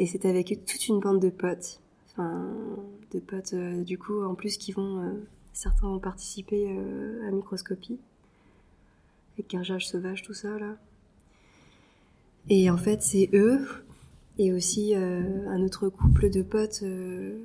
Et 0.00 0.06
c'était 0.06 0.28
avec 0.28 0.64
toute 0.66 0.88
une 0.88 0.98
bande 0.98 1.20
de 1.20 1.30
potes. 1.30 1.78
Enfin, 2.10 2.52
de 3.12 3.20
potes, 3.20 3.52
euh, 3.52 3.84
du 3.84 3.96
coup, 3.96 4.24
en 4.24 4.34
plus, 4.34 4.56
qui 4.56 4.72
vont... 4.72 5.04
Euh, 5.04 5.12
certains 5.52 5.86
ont 5.86 6.00
participé 6.00 6.68
à 7.28 7.30
Microscopie. 7.30 8.00
Avec 9.34 9.46
Cargeage 9.46 9.86
Sauvage, 9.86 10.22
tout 10.22 10.34
ça, 10.34 10.58
là. 10.58 10.76
Et 12.48 12.70
en 12.70 12.76
fait, 12.76 13.02
c'est 13.02 13.30
eux 13.34 13.68
et 14.38 14.52
aussi 14.52 14.94
euh, 14.94 15.48
un 15.48 15.62
autre 15.62 15.88
couple 15.88 16.30
de 16.30 16.42
potes, 16.42 16.80
euh, 16.84 17.36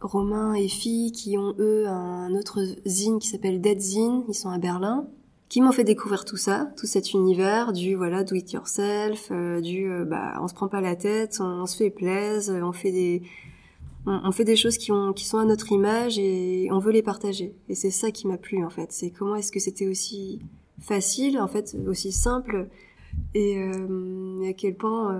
Romain 0.00 0.54
et 0.54 0.68
Fille, 0.68 1.12
qui 1.12 1.38
ont 1.38 1.54
eux 1.58 1.86
un 1.86 2.34
autre 2.34 2.60
zine 2.84 3.18
qui 3.18 3.28
s'appelle 3.28 3.60
Dead 3.60 3.80
Zine, 3.80 4.24
ils 4.28 4.34
sont 4.34 4.50
à 4.50 4.58
Berlin, 4.58 5.06
qui 5.48 5.60
m'ont 5.60 5.72
fait 5.72 5.84
découvrir 5.84 6.24
tout 6.24 6.36
ça, 6.36 6.72
tout 6.76 6.86
cet 6.86 7.12
univers 7.12 7.72
du 7.72 7.94
voilà 7.94 8.24
do 8.24 8.34
it 8.34 8.52
yourself, 8.52 9.28
euh, 9.30 9.60
du 9.60 9.88
bah 10.06 10.38
on 10.42 10.48
se 10.48 10.54
prend 10.54 10.68
pas 10.68 10.80
la 10.80 10.96
tête, 10.96 11.38
on, 11.40 11.66
se 11.66 11.76
fait 11.76 11.90
plaisir, 11.90 12.54
on 12.66 12.72
fait 12.72 12.90
des 12.90 13.22
on, 14.04 14.32
fait 14.32 14.44
des 14.44 14.56
choses 14.56 14.76
qui 14.76 14.90
ont 14.90 15.12
qui 15.12 15.24
sont 15.24 15.38
à 15.38 15.44
notre 15.44 15.70
image 15.70 16.18
et 16.18 16.68
on 16.72 16.80
veut 16.80 16.90
les 16.90 17.02
partager. 17.02 17.54
Et 17.68 17.76
c'est 17.76 17.90
ça 17.90 18.10
qui 18.10 18.26
m'a 18.26 18.38
plu 18.38 18.64
en 18.64 18.70
fait, 18.70 18.92
c'est 18.92 19.10
comment 19.10 19.36
est-ce 19.36 19.52
que 19.52 19.60
c'était 19.60 19.86
aussi 19.86 20.40
facile 20.80 21.38
en 21.38 21.46
fait, 21.46 21.76
aussi 21.86 22.10
simple 22.10 22.68
et, 23.34 23.52
et 23.52 24.48
à 24.48 24.52
quel 24.54 24.74
point 24.74 25.16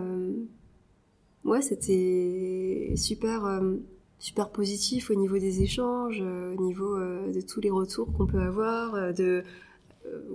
ouais, 1.45 1.63
c'était 1.63 2.93
super, 2.97 3.45
euh, 3.45 3.77
super 4.19 4.51
positif 4.51 5.11
au 5.11 5.15
niveau 5.15 5.39
des 5.39 5.63
échanges, 5.63 6.21
euh, 6.21 6.55
au 6.55 6.63
niveau 6.63 6.97
euh, 6.97 7.33
de 7.33 7.41
tous 7.41 7.61
les 7.61 7.71
retours 7.71 8.13
qu'on 8.13 8.27
peut 8.27 8.41
avoir, 8.41 9.15
de 9.15 9.43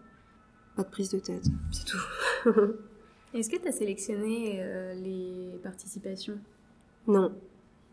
Pas 0.74 0.82
de 0.82 0.88
prise 0.88 1.10
de 1.10 1.18
tête, 1.18 1.44
c'est 1.72 1.84
tout. 1.84 2.50
Est-ce 3.34 3.50
que 3.50 3.56
tu 3.56 3.68
as 3.68 3.72
sélectionné 3.72 4.60
euh, 4.60 4.94
les 4.94 5.58
participations? 5.62 6.38
Non. 7.06 7.32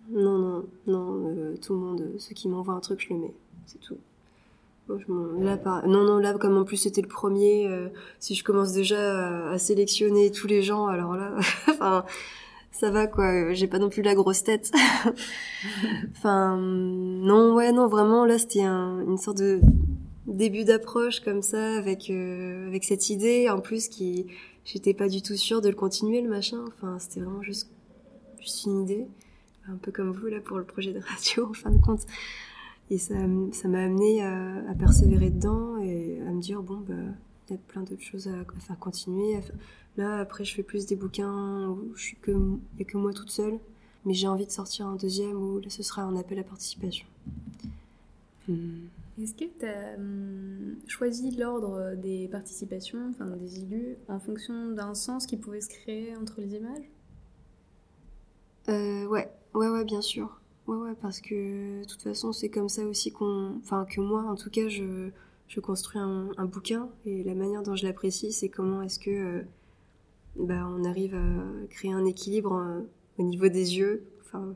Non, 0.09 0.37
non, 0.37 0.65
non. 0.87 1.25
Euh, 1.25 1.55
tout 1.61 1.73
le 1.73 1.79
monde, 1.79 2.11
ceux 2.17 2.33
qui 2.33 2.47
m'envoient 2.47 2.73
un 2.73 2.79
truc, 2.79 3.05
je 3.07 3.13
le 3.13 3.19
mets. 3.19 3.33
C'est 3.65 3.79
tout. 3.79 3.97
là, 5.39 5.57
Non, 5.87 6.03
non, 6.03 6.17
là, 6.17 6.33
comme 6.33 6.57
en 6.57 6.63
plus 6.65 6.77
c'était 6.77 7.01
le 7.01 7.07
premier, 7.07 7.67
euh, 7.67 7.89
si 8.19 8.35
je 8.35 8.43
commence 8.43 8.73
déjà 8.73 9.49
à, 9.49 9.57
sélectionner 9.57 10.31
tous 10.31 10.47
les 10.47 10.61
gens, 10.61 10.87
alors 10.87 11.15
là, 11.15 11.35
enfin, 11.69 12.05
ça 12.71 12.89
va 12.89 13.07
quoi. 13.07 13.53
J'ai 13.53 13.67
pas 13.67 13.79
non 13.79 13.89
plus 13.89 14.01
la 14.01 14.15
grosse 14.15 14.43
tête. 14.43 14.71
enfin, 16.11 16.57
non, 16.57 17.55
ouais, 17.55 17.71
non, 17.71 17.87
vraiment, 17.87 18.25
là, 18.25 18.37
c'était 18.37 18.63
une 18.63 19.17
sorte 19.17 19.37
de 19.37 19.61
début 20.27 20.63
d'approche 20.63 21.21
comme 21.21 21.41
ça, 21.41 21.77
avec 21.77 22.09
avec 22.09 22.83
cette 22.83 23.09
idée, 23.09 23.49
en 23.49 23.61
plus 23.61 23.87
qui 23.87 24.27
j'étais 24.65 24.93
pas 24.93 25.07
du 25.07 25.21
tout 25.21 25.35
sûre 25.35 25.61
de 25.61 25.69
le 25.69 25.75
continuer 25.75 26.21
le 26.21 26.29
machin. 26.29 26.63
Enfin, 26.67 26.97
c'était 26.99 27.21
vraiment 27.21 27.41
juste, 27.41 27.69
juste 28.39 28.65
une 28.65 28.81
idée, 28.83 29.07
un 29.67 29.75
peu 29.75 29.91
comme 29.91 30.11
vous 30.11 30.27
là 30.27 30.39
pour 30.41 30.57
le 30.57 30.63
projet 30.63 30.93
de 30.93 30.99
radio 30.99 31.45
en 31.49 31.53
fin 31.53 31.71
de 31.71 31.81
compte. 31.81 32.05
Et 32.89 32.97
ça, 32.97 33.15
ça 33.53 33.67
m'a 33.67 33.83
amené 33.83 34.23
à, 34.23 34.57
à, 34.69 34.75
persévérer 34.75 35.29
dedans 35.29 35.77
et 35.77 36.19
à 36.21 36.31
me 36.31 36.41
dire 36.41 36.61
bon 36.61 36.77
bah 36.87 36.93
il 37.49 37.53
y 37.53 37.55
a 37.55 37.59
plein 37.67 37.81
d'autres 37.81 38.01
choses 38.01 38.27
à, 38.27 38.59
faire 38.59 38.79
continuer. 38.79 39.39
Là 39.97 40.19
après 40.19 40.43
je 40.43 40.53
fais 40.53 40.63
plus 40.63 40.85
des 40.85 40.95
bouquins 40.95 41.67
où 41.69 41.93
je 41.95 42.01
suis 42.01 42.17
que 42.17 42.31
a 42.79 42.83
que 42.83 42.97
moi 42.97 43.13
toute 43.13 43.29
seule, 43.31 43.59
mais 44.05 44.13
j'ai 44.13 44.27
envie 44.27 44.45
de 44.45 44.51
sortir 44.51 44.87
un 44.87 44.95
deuxième 44.95 45.37
où 45.37 45.59
là 45.59 45.69
ce 45.69 45.83
sera 45.83 46.03
un 46.03 46.15
appel 46.15 46.39
à 46.39 46.43
participation. 46.43 47.07
Hmm. 48.47 48.87
Est-ce 49.21 49.35
que 49.35 49.45
tu 49.45 49.65
as 49.65 49.95
hum, 49.95 50.75
choisi 50.87 51.31
l'ordre 51.31 51.95
des 51.95 52.27
participations, 52.27 53.09
enfin 53.09 53.27
des 53.37 53.59
élus, 53.59 53.95
en 54.07 54.19
fonction 54.19 54.71
d'un 54.71 54.95
sens 54.95 55.27
qui 55.27 55.37
pouvait 55.37 55.61
se 55.61 55.69
créer 55.69 56.15
entre 56.15 56.41
les 56.41 56.55
images? 56.55 56.89
Euh, 58.69 59.05
Ouais, 59.07 59.31
ouais, 59.53 59.69
ouais, 59.69 59.83
bien 59.83 60.01
sûr. 60.01 60.39
Ouais, 60.67 60.77
ouais, 60.77 60.95
parce 61.01 61.19
que 61.19 61.81
de 61.81 61.85
toute 61.85 62.01
façon, 62.01 62.31
c'est 62.31 62.49
comme 62.49 62.69
ça 62.69 62.85
aussi 62.85 63.11
qu'on. 63.11 63.57
Enfin, 63.59 63.85
que 63.85 64.01
moi, 64.01 64.23
en 64.23 64.35
tout 64.35 64.49
cas, 64.49 64.67
je, 64.69 65.09
je 65.47 65.59
construis 65.59 65.99
un, 65.99 66.29
un 66.37 66.45
bouquin 66.45 66.89
et 67.05 67.23
la 67.23 67.35
manière 67.35 67.63
dont 67.63 67.75
je 67.75 67.85
l'apprécie, 67.85 68.31
c'est 68.31 68.49
comment 68.49 68.81
est-ce 68.81 68.99
que. 68.99 69.11
Euh, 69.11 69.41
bah, 70.37 70.67
on 70.67 70.83
arrive 70.83 71.15
à 71.15 71.67
créer 71.69 71.91
un 71.93 72.05
équilibre 72.05 72.53
euh, 72.55 72.81
au 73.19 73.23
niveau 73.23 73.49
des 73.49 73.77
yeux. 73.77 74.03
Enfin, 74.21 74.55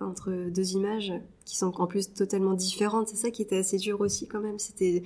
entre 0.00 0.50
deux 0.50 0.72
images 0.72 1.12
qui 1.44 1.56
sont 1.56 1.80
en 1.80 1.86
plus 1.86 2.12
totalement 2.12 2.54
différentes. 2.54 3.08
C'est 3.08 3.16
ça 3.16 3.30
qui 3.30 3.42
était 3.42 3.58
assez 3.58 3.78
dur 3.78 4.00
aussi 4.00 4.26
quand 4.26 4.40
même. 4.40 4.58
C'était 4.58 5.02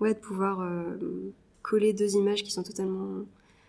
ouais 0.00 0.14
de 0.14 0.18
pouvoir 0.18 0.60
euh, 0.60 0.96
coller 1.62 1.92
deux 1.92 2.14
images 2.14 2.42
qui 2.42 2.50
sont 2.50 2.62
totalement 2.62 3.24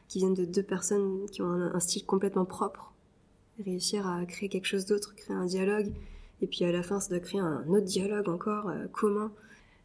qui 0.07 0.19
viennent 0.19 0.33
de 0.33 0.45
deux 0.45 0.63
personnes 0.63 1.27
qui 1.31 1.41
ont 1.43 1.51
un, 1.51 1.79
style 1.79 2.03
complètement 2.03 2.45
propre, 2.45 2.93
réussir 3.63 4.07
à 4.07 4.25
créer 4.25 4.49
quelque 4.49 4.65
chose 4.65 4.85
d'autre, 4.85 5.15
créer 5.15 5.35
un 5.35 5.45
dialogue, 5.45 5.91
et 6.41 6.47
puis 6.47 6.65
à 6.65 6.71
la 6.71 6.83
fin 6.83 6.99
ça 6.99 7.09
doit 7.09 7.19
créer 7.19 7.41
un 7.41 7.65
autre 7.67 7.85
dialogue 7.85 8.29
encore 8.29 8.69
euh, 8.69 8.87
commun. 8.91 9.31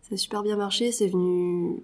Ça 0.03 0.15
a 0.15 0.19
super 0.19 0.43
bien 0.43 0.57
marché. 0.57 0.93
C'est 0.93 1.09
venu, 1.09 1.83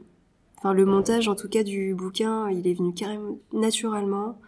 enfin 0.59 0.74
le 0.74 0.85
montage 0.85 1.29
en 1.29 1.35
tout 1.35 1.48
cas 1.48 1.62
du 1.62 1.94
bouquin, 1.94 2.50
il 2.50 2.66
est 2.66 2.74
venu 2.74 2.92
carrément 2.92 3.38
naturellement. 3.53 4.38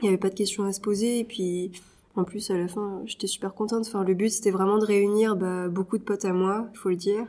Il 0.00 0.04
n'y 0.04 0.08
avait 0.08 0.18
pas 0.18 0.30
de 0.30 0.34
questions 0.34 0.64
à 0.64 0.72
se 0.72 0.80
poser 0.80 1.20
et 1.20 1.24
puis 1.24 1.70
en 2.16 2.22
plus, 2.22 2.50
à 2.50 2.56
la 2.56 2.68
fin, 2.68 3.02
j'étais 3.06 3.26
super 3.26 3.54
contente. 3.54 3.86
Enfin, 3.86 4.04
le 4.04 4.14
but, 4.14 4.30
c'était 4.30 4.52
vraiment 4.52 4.78
de 4.78 4.84
réunir 4.84 5.34
bah, 5.34 5.68
beaucoup 5.68 5.98
de 5.98 6.04
potes 6.04 6.24
à 6.24 6.32
moi, 6.32 6.68
il 6.72 6.78
faut 6.78 6.90
le 6.90 6.96
dire. 6.96 7.26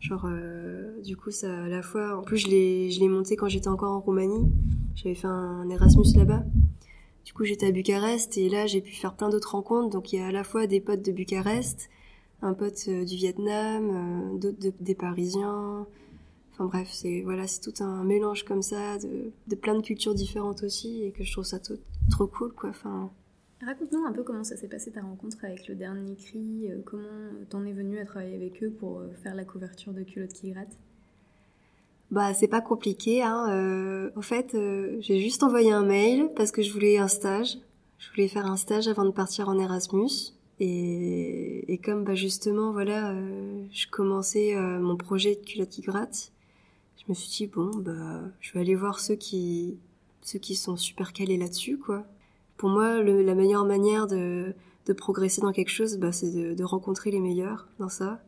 Genre, 0.00 0.26
euh, 0.26 1.00
du 1.02 1.16
coup, 1.16 1.30
ça, 1.30 1.64
à 1.64 1.68
la 1.68 1.82
fois, 1.82 2.16
en 2.18 2.22
plus, 2.22 2.38
je 2.38 2.48
l'ai, 2.48 2.90
je 2.90 3.00
l'ai 3.00 3.08
monté 3.08 3.36
quand 3.36 3.48
j'étais 3.48 3.68
encore 3.68 3.92
en 3.92 4.00
Roumanie. 4.00 4.52
J'avais 4.94 5.14
fait 5.16 5.26
un 5.26 5.68
Erasmus 5.68 6.16
là-bas. 6.16 6.44
Du 7.24 7.32
coup, 7.32 7.44
j'étais 7.44 7.66
à 7.66 7.72
Bucarest 7.72 8.36
et 8.36 8.48
là, 8.48 8.66
j'ai 8.66 8.80
pu 8.80 8.92
faire 8.92 9.14
plein 9.14 9.28
d'autres 9.30 9.52
rencontres. 9.52 9.90
Donc, 9.90 10.12
il 10.12 10.16
y 10.16 10.22
a 10.22 10.26
à 10.26 10.32
la 10.32 10.44
fois 10.44 10.66
des 10.66 10.80
potes 10.80 11.02
de 11.02 11.12
Bucarest, 11.12 11.88
un 12.42 12.54
pote 12.54 12.84
euh, 12.88 13.04
du 13.04 13.16
Vietnam, 13.16 14.34
euh, 14.34 14.38
d'autres 14.38 14.76
des 14.80 14.94
Parisiens. 14.94 15.86
Enfin 16.52 16.66
bref, 16.66 16.88
c'est 16.92 17.22
voilà, 17.22 17.46
c'est 17.46 17.60
tout 17.60 17.82
un 17.82 18.04
mélange 18.04 18.44
comme 18.44 18.62
ça 18.62 18.96
de, 18.98 19.56
plein 19.56 19.74
de 19.74 19.82
cultures 19.82 20.14
différentes 20.14 20.62
aussi 20.62 21.02
et 21.02 21.10
que 21.10 21.24
je 21.24 21.32
trouve 21.32 21.44
ça 21.44 21.58
trop 22.10 22.26
cool 22.28 22.52
quoi. 22.52 22.70
Enfin, 22.70 23.10
Raconte-nous 23.60 24.04
un 24.04 24.12
peu 24.12 24.22
comment 24.22 24.44
ça 24.44 24.56
s'est 24.56 24.68
passé 24.68 24.92
ta 24.92 25.00
rencontre 25.00 25.38
avec 25.44 25.66
le 25.66 25.74
dernier 25.74 26.14
cri, 26.14 26.70
euh, 26.70 26.80
comment 26.84 27.08
t'en 27.48 27.64
es 27.64 27.72
venu 27.72 27.98
à 27.98 28.04
travailler 28.04 28.36
avec 28.36 28.62
eux 28.62 28.70
pour 28.70 29.02
faire 29.22 29.34
la 29.34 29.44
couverture 29.44 29.92
de 29.92 30.04
Culotte 30.04 30.32
qui 30.32 30.52
gratte 30.52 30.78
Bah 32.10 32.34
c'est 32.34 32.48
pas 32.48 32.60
compliqué, 32.60 33.22
hein. 33.22 33.48
Euh, 33.50 34.10
en 34.16 34.22
fait, 34.22 34.56
j'ai 35.00 35.18
juste 35.20 35.42
envoyé 35.42 35.72
un 35.72 35.84
mail 35.84 36.30
parce 36.36 36.52
que 36.52 36.62
je 36.62 36.72
voulais 36.72 36.98
un 36.98 37.08
stage. 37.08 37.58
Je 37.98 38.10
voulais 38.10 38.28
faire 38.28 38.46
un 38.46 38.56
stage 38.56 38.88
avant 38.88 39.04
de 39.04 39.10
partir 39.10 39.48
en 39.48 39.58
Erasmus. 39.58 40.34
Et, 40.60 41.80
comme 41.84 42.04
bah 42.04 42.14
justement 42.14 42.72
voilà, 42.72 43.12
je 43.72 43.86
commençais 43.90 44.54
mon 44.80 44.96
projet 44.96 45.34
de 45.34 45.40
Culotte 45.40 45.70
qui 45.70 45.82
gratte, 45.82 46.30
je 46.96 47.04
me 47.08 47.14
suis 47.14 47.28
dit 47.28 47.46
bon 47.52 47.70
bah 47.76 48.20
je 48.40 48.52
vais 48.52 48.60
aller 48.60 48.76
voir 48.76 49.00
ceux 49.00 49.16
qui 49.16 49.78
ceux 50.22 50.38
qui 50.38 50.54
sont 50.54 50.76
super 50.76 51.12
calés 51.12 51.36
là-dessus 51.36 51.76
quoi 51.76 52.04
pour 52.56 52.68
moi, 52.68 53.02
la 53.02 53.34
meilleure 53.34 53.64
manière 53.64 54.06
de, 54.06 54.54
progresser 54.96 55.40
dans 55.40 55.52
quelque 55.52 55.70
chose, 55.70 55.98
bah, 55.98 56.12
c'est 56.12 56.54
de, 56.54 56.64
rencontrer 56.64 57.10
les 57.10 57.20
meilleurs 57.20 57.66
dans 57.78 57.88
ça. 57.88 58.20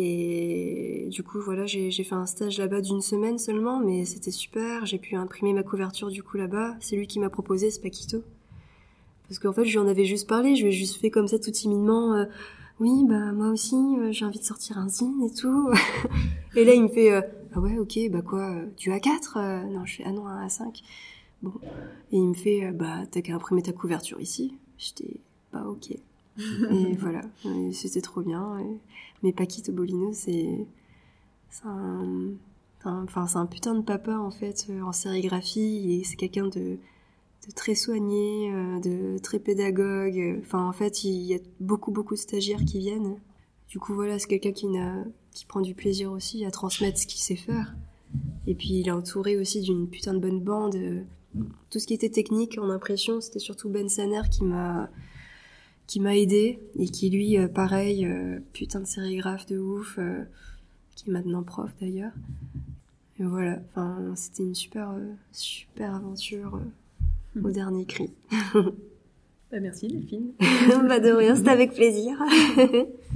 Et 0.00 1.08
du 1.10 1.24
coup, 1.24 1.40
voilà, 1.40 1.66
j'ai 1.66 1.90
fait 1.90 2.14
un 2.14 2.24
stage 2.24 2.56
là-bas 2.58 2.82
d'une 2.82 3.00
semaine 3.00 3.36
seulement, 3.36 3.80
mais 3.80 4.04
c'était 4.04 4.30
super. 4.30 4.86
J'ai 4.86 4.98
pu 4.98 5.16
imprimer 5.16 5.52
ma 5.52 5.64
couverture 5.64 6.08
du 6.08 6.22
coup 6.22 6.36
là-bas. 6.36 6.76
C'est 6.78 6.94
lui 6.94 7.08
qui 7.08 7.18
m'a 7.18 7.30
proposé, 7.30 7.72
c'est 7.72 7.80
Paquito. 7.80 8.22
Parce 9.26 9.40
qu'en 9.40 9.52
fait, 9.52 9.64
je 9.64 9.72
lui 9.72 9.78
en 9.78 9.88
avais 9.88 10.04
juste 10.04 10.28
parlé, 10.28 10.54
je 10.54 10.62
lui 10.62 10.68
ai 10.68 10.72
juste 10.72 11.00
fait 11.00 11.10
comme 11.10 11.26
ça 11.26 11.40
tout 11.40 11.50
timidement. 11.50 12.14
Euh, 12.14 12.26
oui, 12.78 13.04
bah 13.08 13.32
moi 13.32 13.48
aussi, 13.48 13.74
euh, 13.74 14.12
j'ai 14.12 14.24
envie 14.24 14.38
de 14.38 14.44
sortir 14.44 14.78
un 14.78 14.88
zine 14.88 15.20
et 15.24 15.34
tout. 15.34 15.68
et 16.54 16.64
là, 16.64 16.74
il 16.74 16.84
me 16.84 16.88
fait, 16.88 17.10
euh, 17.10 17.20
ah 17.56 17.58
ouais, 17.58 17.76
ok, 17.76 17.98
bah 18.12 18.22
quoi, 18.22 18.54
tu 18.76 18.92
as 18.92 19.00
4 19.00 19.66
Non, 19.66 19.84
je 19.84 19.96
fais, 19.96 20.04
ah 20.06 20.12
non, 20.12 20.28
un 20.28 20.46
A5. 20.46 20.80
Bon. 21.42 21.54
Et 22.12 22.18
il 22.18 22.28
me 22.28 22.34
fait, 22.34 22.70
bah, 22.70 23.00
t'as 23.10 23.20
qu'à 23.20 23.34
imprimer 23.34 23.62
ta 23.62 23.72
couverture 23.72 24.20
ici. 24.20 24.54
J'étais, 24.78 25.18
bah, 25.52 25.64
ok. 25.66 25.98
et 26.70 26.94
voilà. 26.96 27.22
C'était 27.72 28.00
trop 28.00 28.22
bien. 28.22 28.58
Mais 29.22 29.32
Paquito 29.32 29.72
Bolino, 29.72 30.12
c'est, 30.12 30.66
un, 31.64 32.32
c'est 32.82 33.36
un 33.36 33.46
putain 33.46 33.74
de 33.74 33.82
papa, 33.82 34.16
en 34.18 34.30
fait, 34.30 34.66
euh, 34.70 34.82
en 34.82 34.92
sérigraphie. 34.92 36.02
C'est 36.04 36.16
quelqu'un 36.16 36.46
de, 36.46 36.78
très 37.54 37.74
soigné, 37.74 38.52
euh, 38.52 38.80
de 38.80 39.18
très 39.18 39.38
pédagogue. 39.38 40.38
Enfin, 40.40 40.66
en 40.68 40.72
fait, 40.72 41.04
il 41.04 41.22
y 41.22 41.34
a 41.34 41.38
beaucoup, 41.60 41.90
beaucoup 41.90 42.14
de 42.14 42.20
stagiaires 42.20 42.64
qui 42.64 42.78
viennent. 42.78 43.16
Du 43.68 43.78
coup, 43.78 43.94
voilà, 43.94 44.18
c'est 44.18 44.28
quelqu'un 44.28 44.52
qui, 44.52 44.66
qui 45.32 45.46
prend 45.46 45.60
du 45.60 45.74
plaisir 45.74 46.12
aussi 46.12 46.44
à 46.44 46.50
transmettre 46.50 46.98
ce 46.98 47.06
qu'il 47.06 47.20
sait 47.20 47.36
faire. 47.36 47.74
Et 48.46 48.54
puis, 48.54 48.70
il 48.80 48.88
est 48.88 48.92
entouré 48.92 49.36
aussi 49.36 49.60
d'une 49.60 49.88
putain 49.88 50.14
de 50.14 50.18
bonne 50.18 50.40
bande 50.40 51.04
tout 51.70 51.78
ce 51.78 51.86
qui 51.86 51.94
était 51.94 52.08
technique 52.08 52.58
en 52.58 52.70
impression, 52.70 53.20
c'était 53.20 53.38
surtout 53.38 53.68
Ben 53.68 53.88
Saner 53.88 54.22
qui 54.30 54.44
m'a 54.44 54.88
qui 55.88 56.00
m'a 56.00 56.16
aidé 56.16 56.60
et 56.78 56.86
qui 56.86 57.10
lui 57.10 57.38
euh, 57.38 57.48
pareil 57.48 58.04
euh, 58.04 58.38
putain 58.52 58.80
de 58.80 58.86
sérigraphe 58.86 59.46
de 59.46 59.58
ouf 59.58 59.98
euh, 59.98 60.22
qui 60.94 61.08
est 61.08 61.12
maintenant 61.12 61.42
prof 61.42 61.70
d'ailleurs. 61.80 62.12
Et 63.18 63.24
voilà, 63.24 63.58
enfin 63.70 64.12
c'était 64.14 64.44
une 64.44 64.54
super 64.54 64.90
super 65.32 65.96
aventure 65.96 66.60
au 67.42 67.50
dernier 67.50 67.84
cri. 67.84 68.12
bah 68.54 69.60
merci 69.60 69.88
Delphine. 69.88 70.34
bah 70.88 71.00
de 71.00 71.10
rien, 71.10 71.34
c'était 71.34 71.50
avec 71.50 71.72
plaisir. 71.72 72.16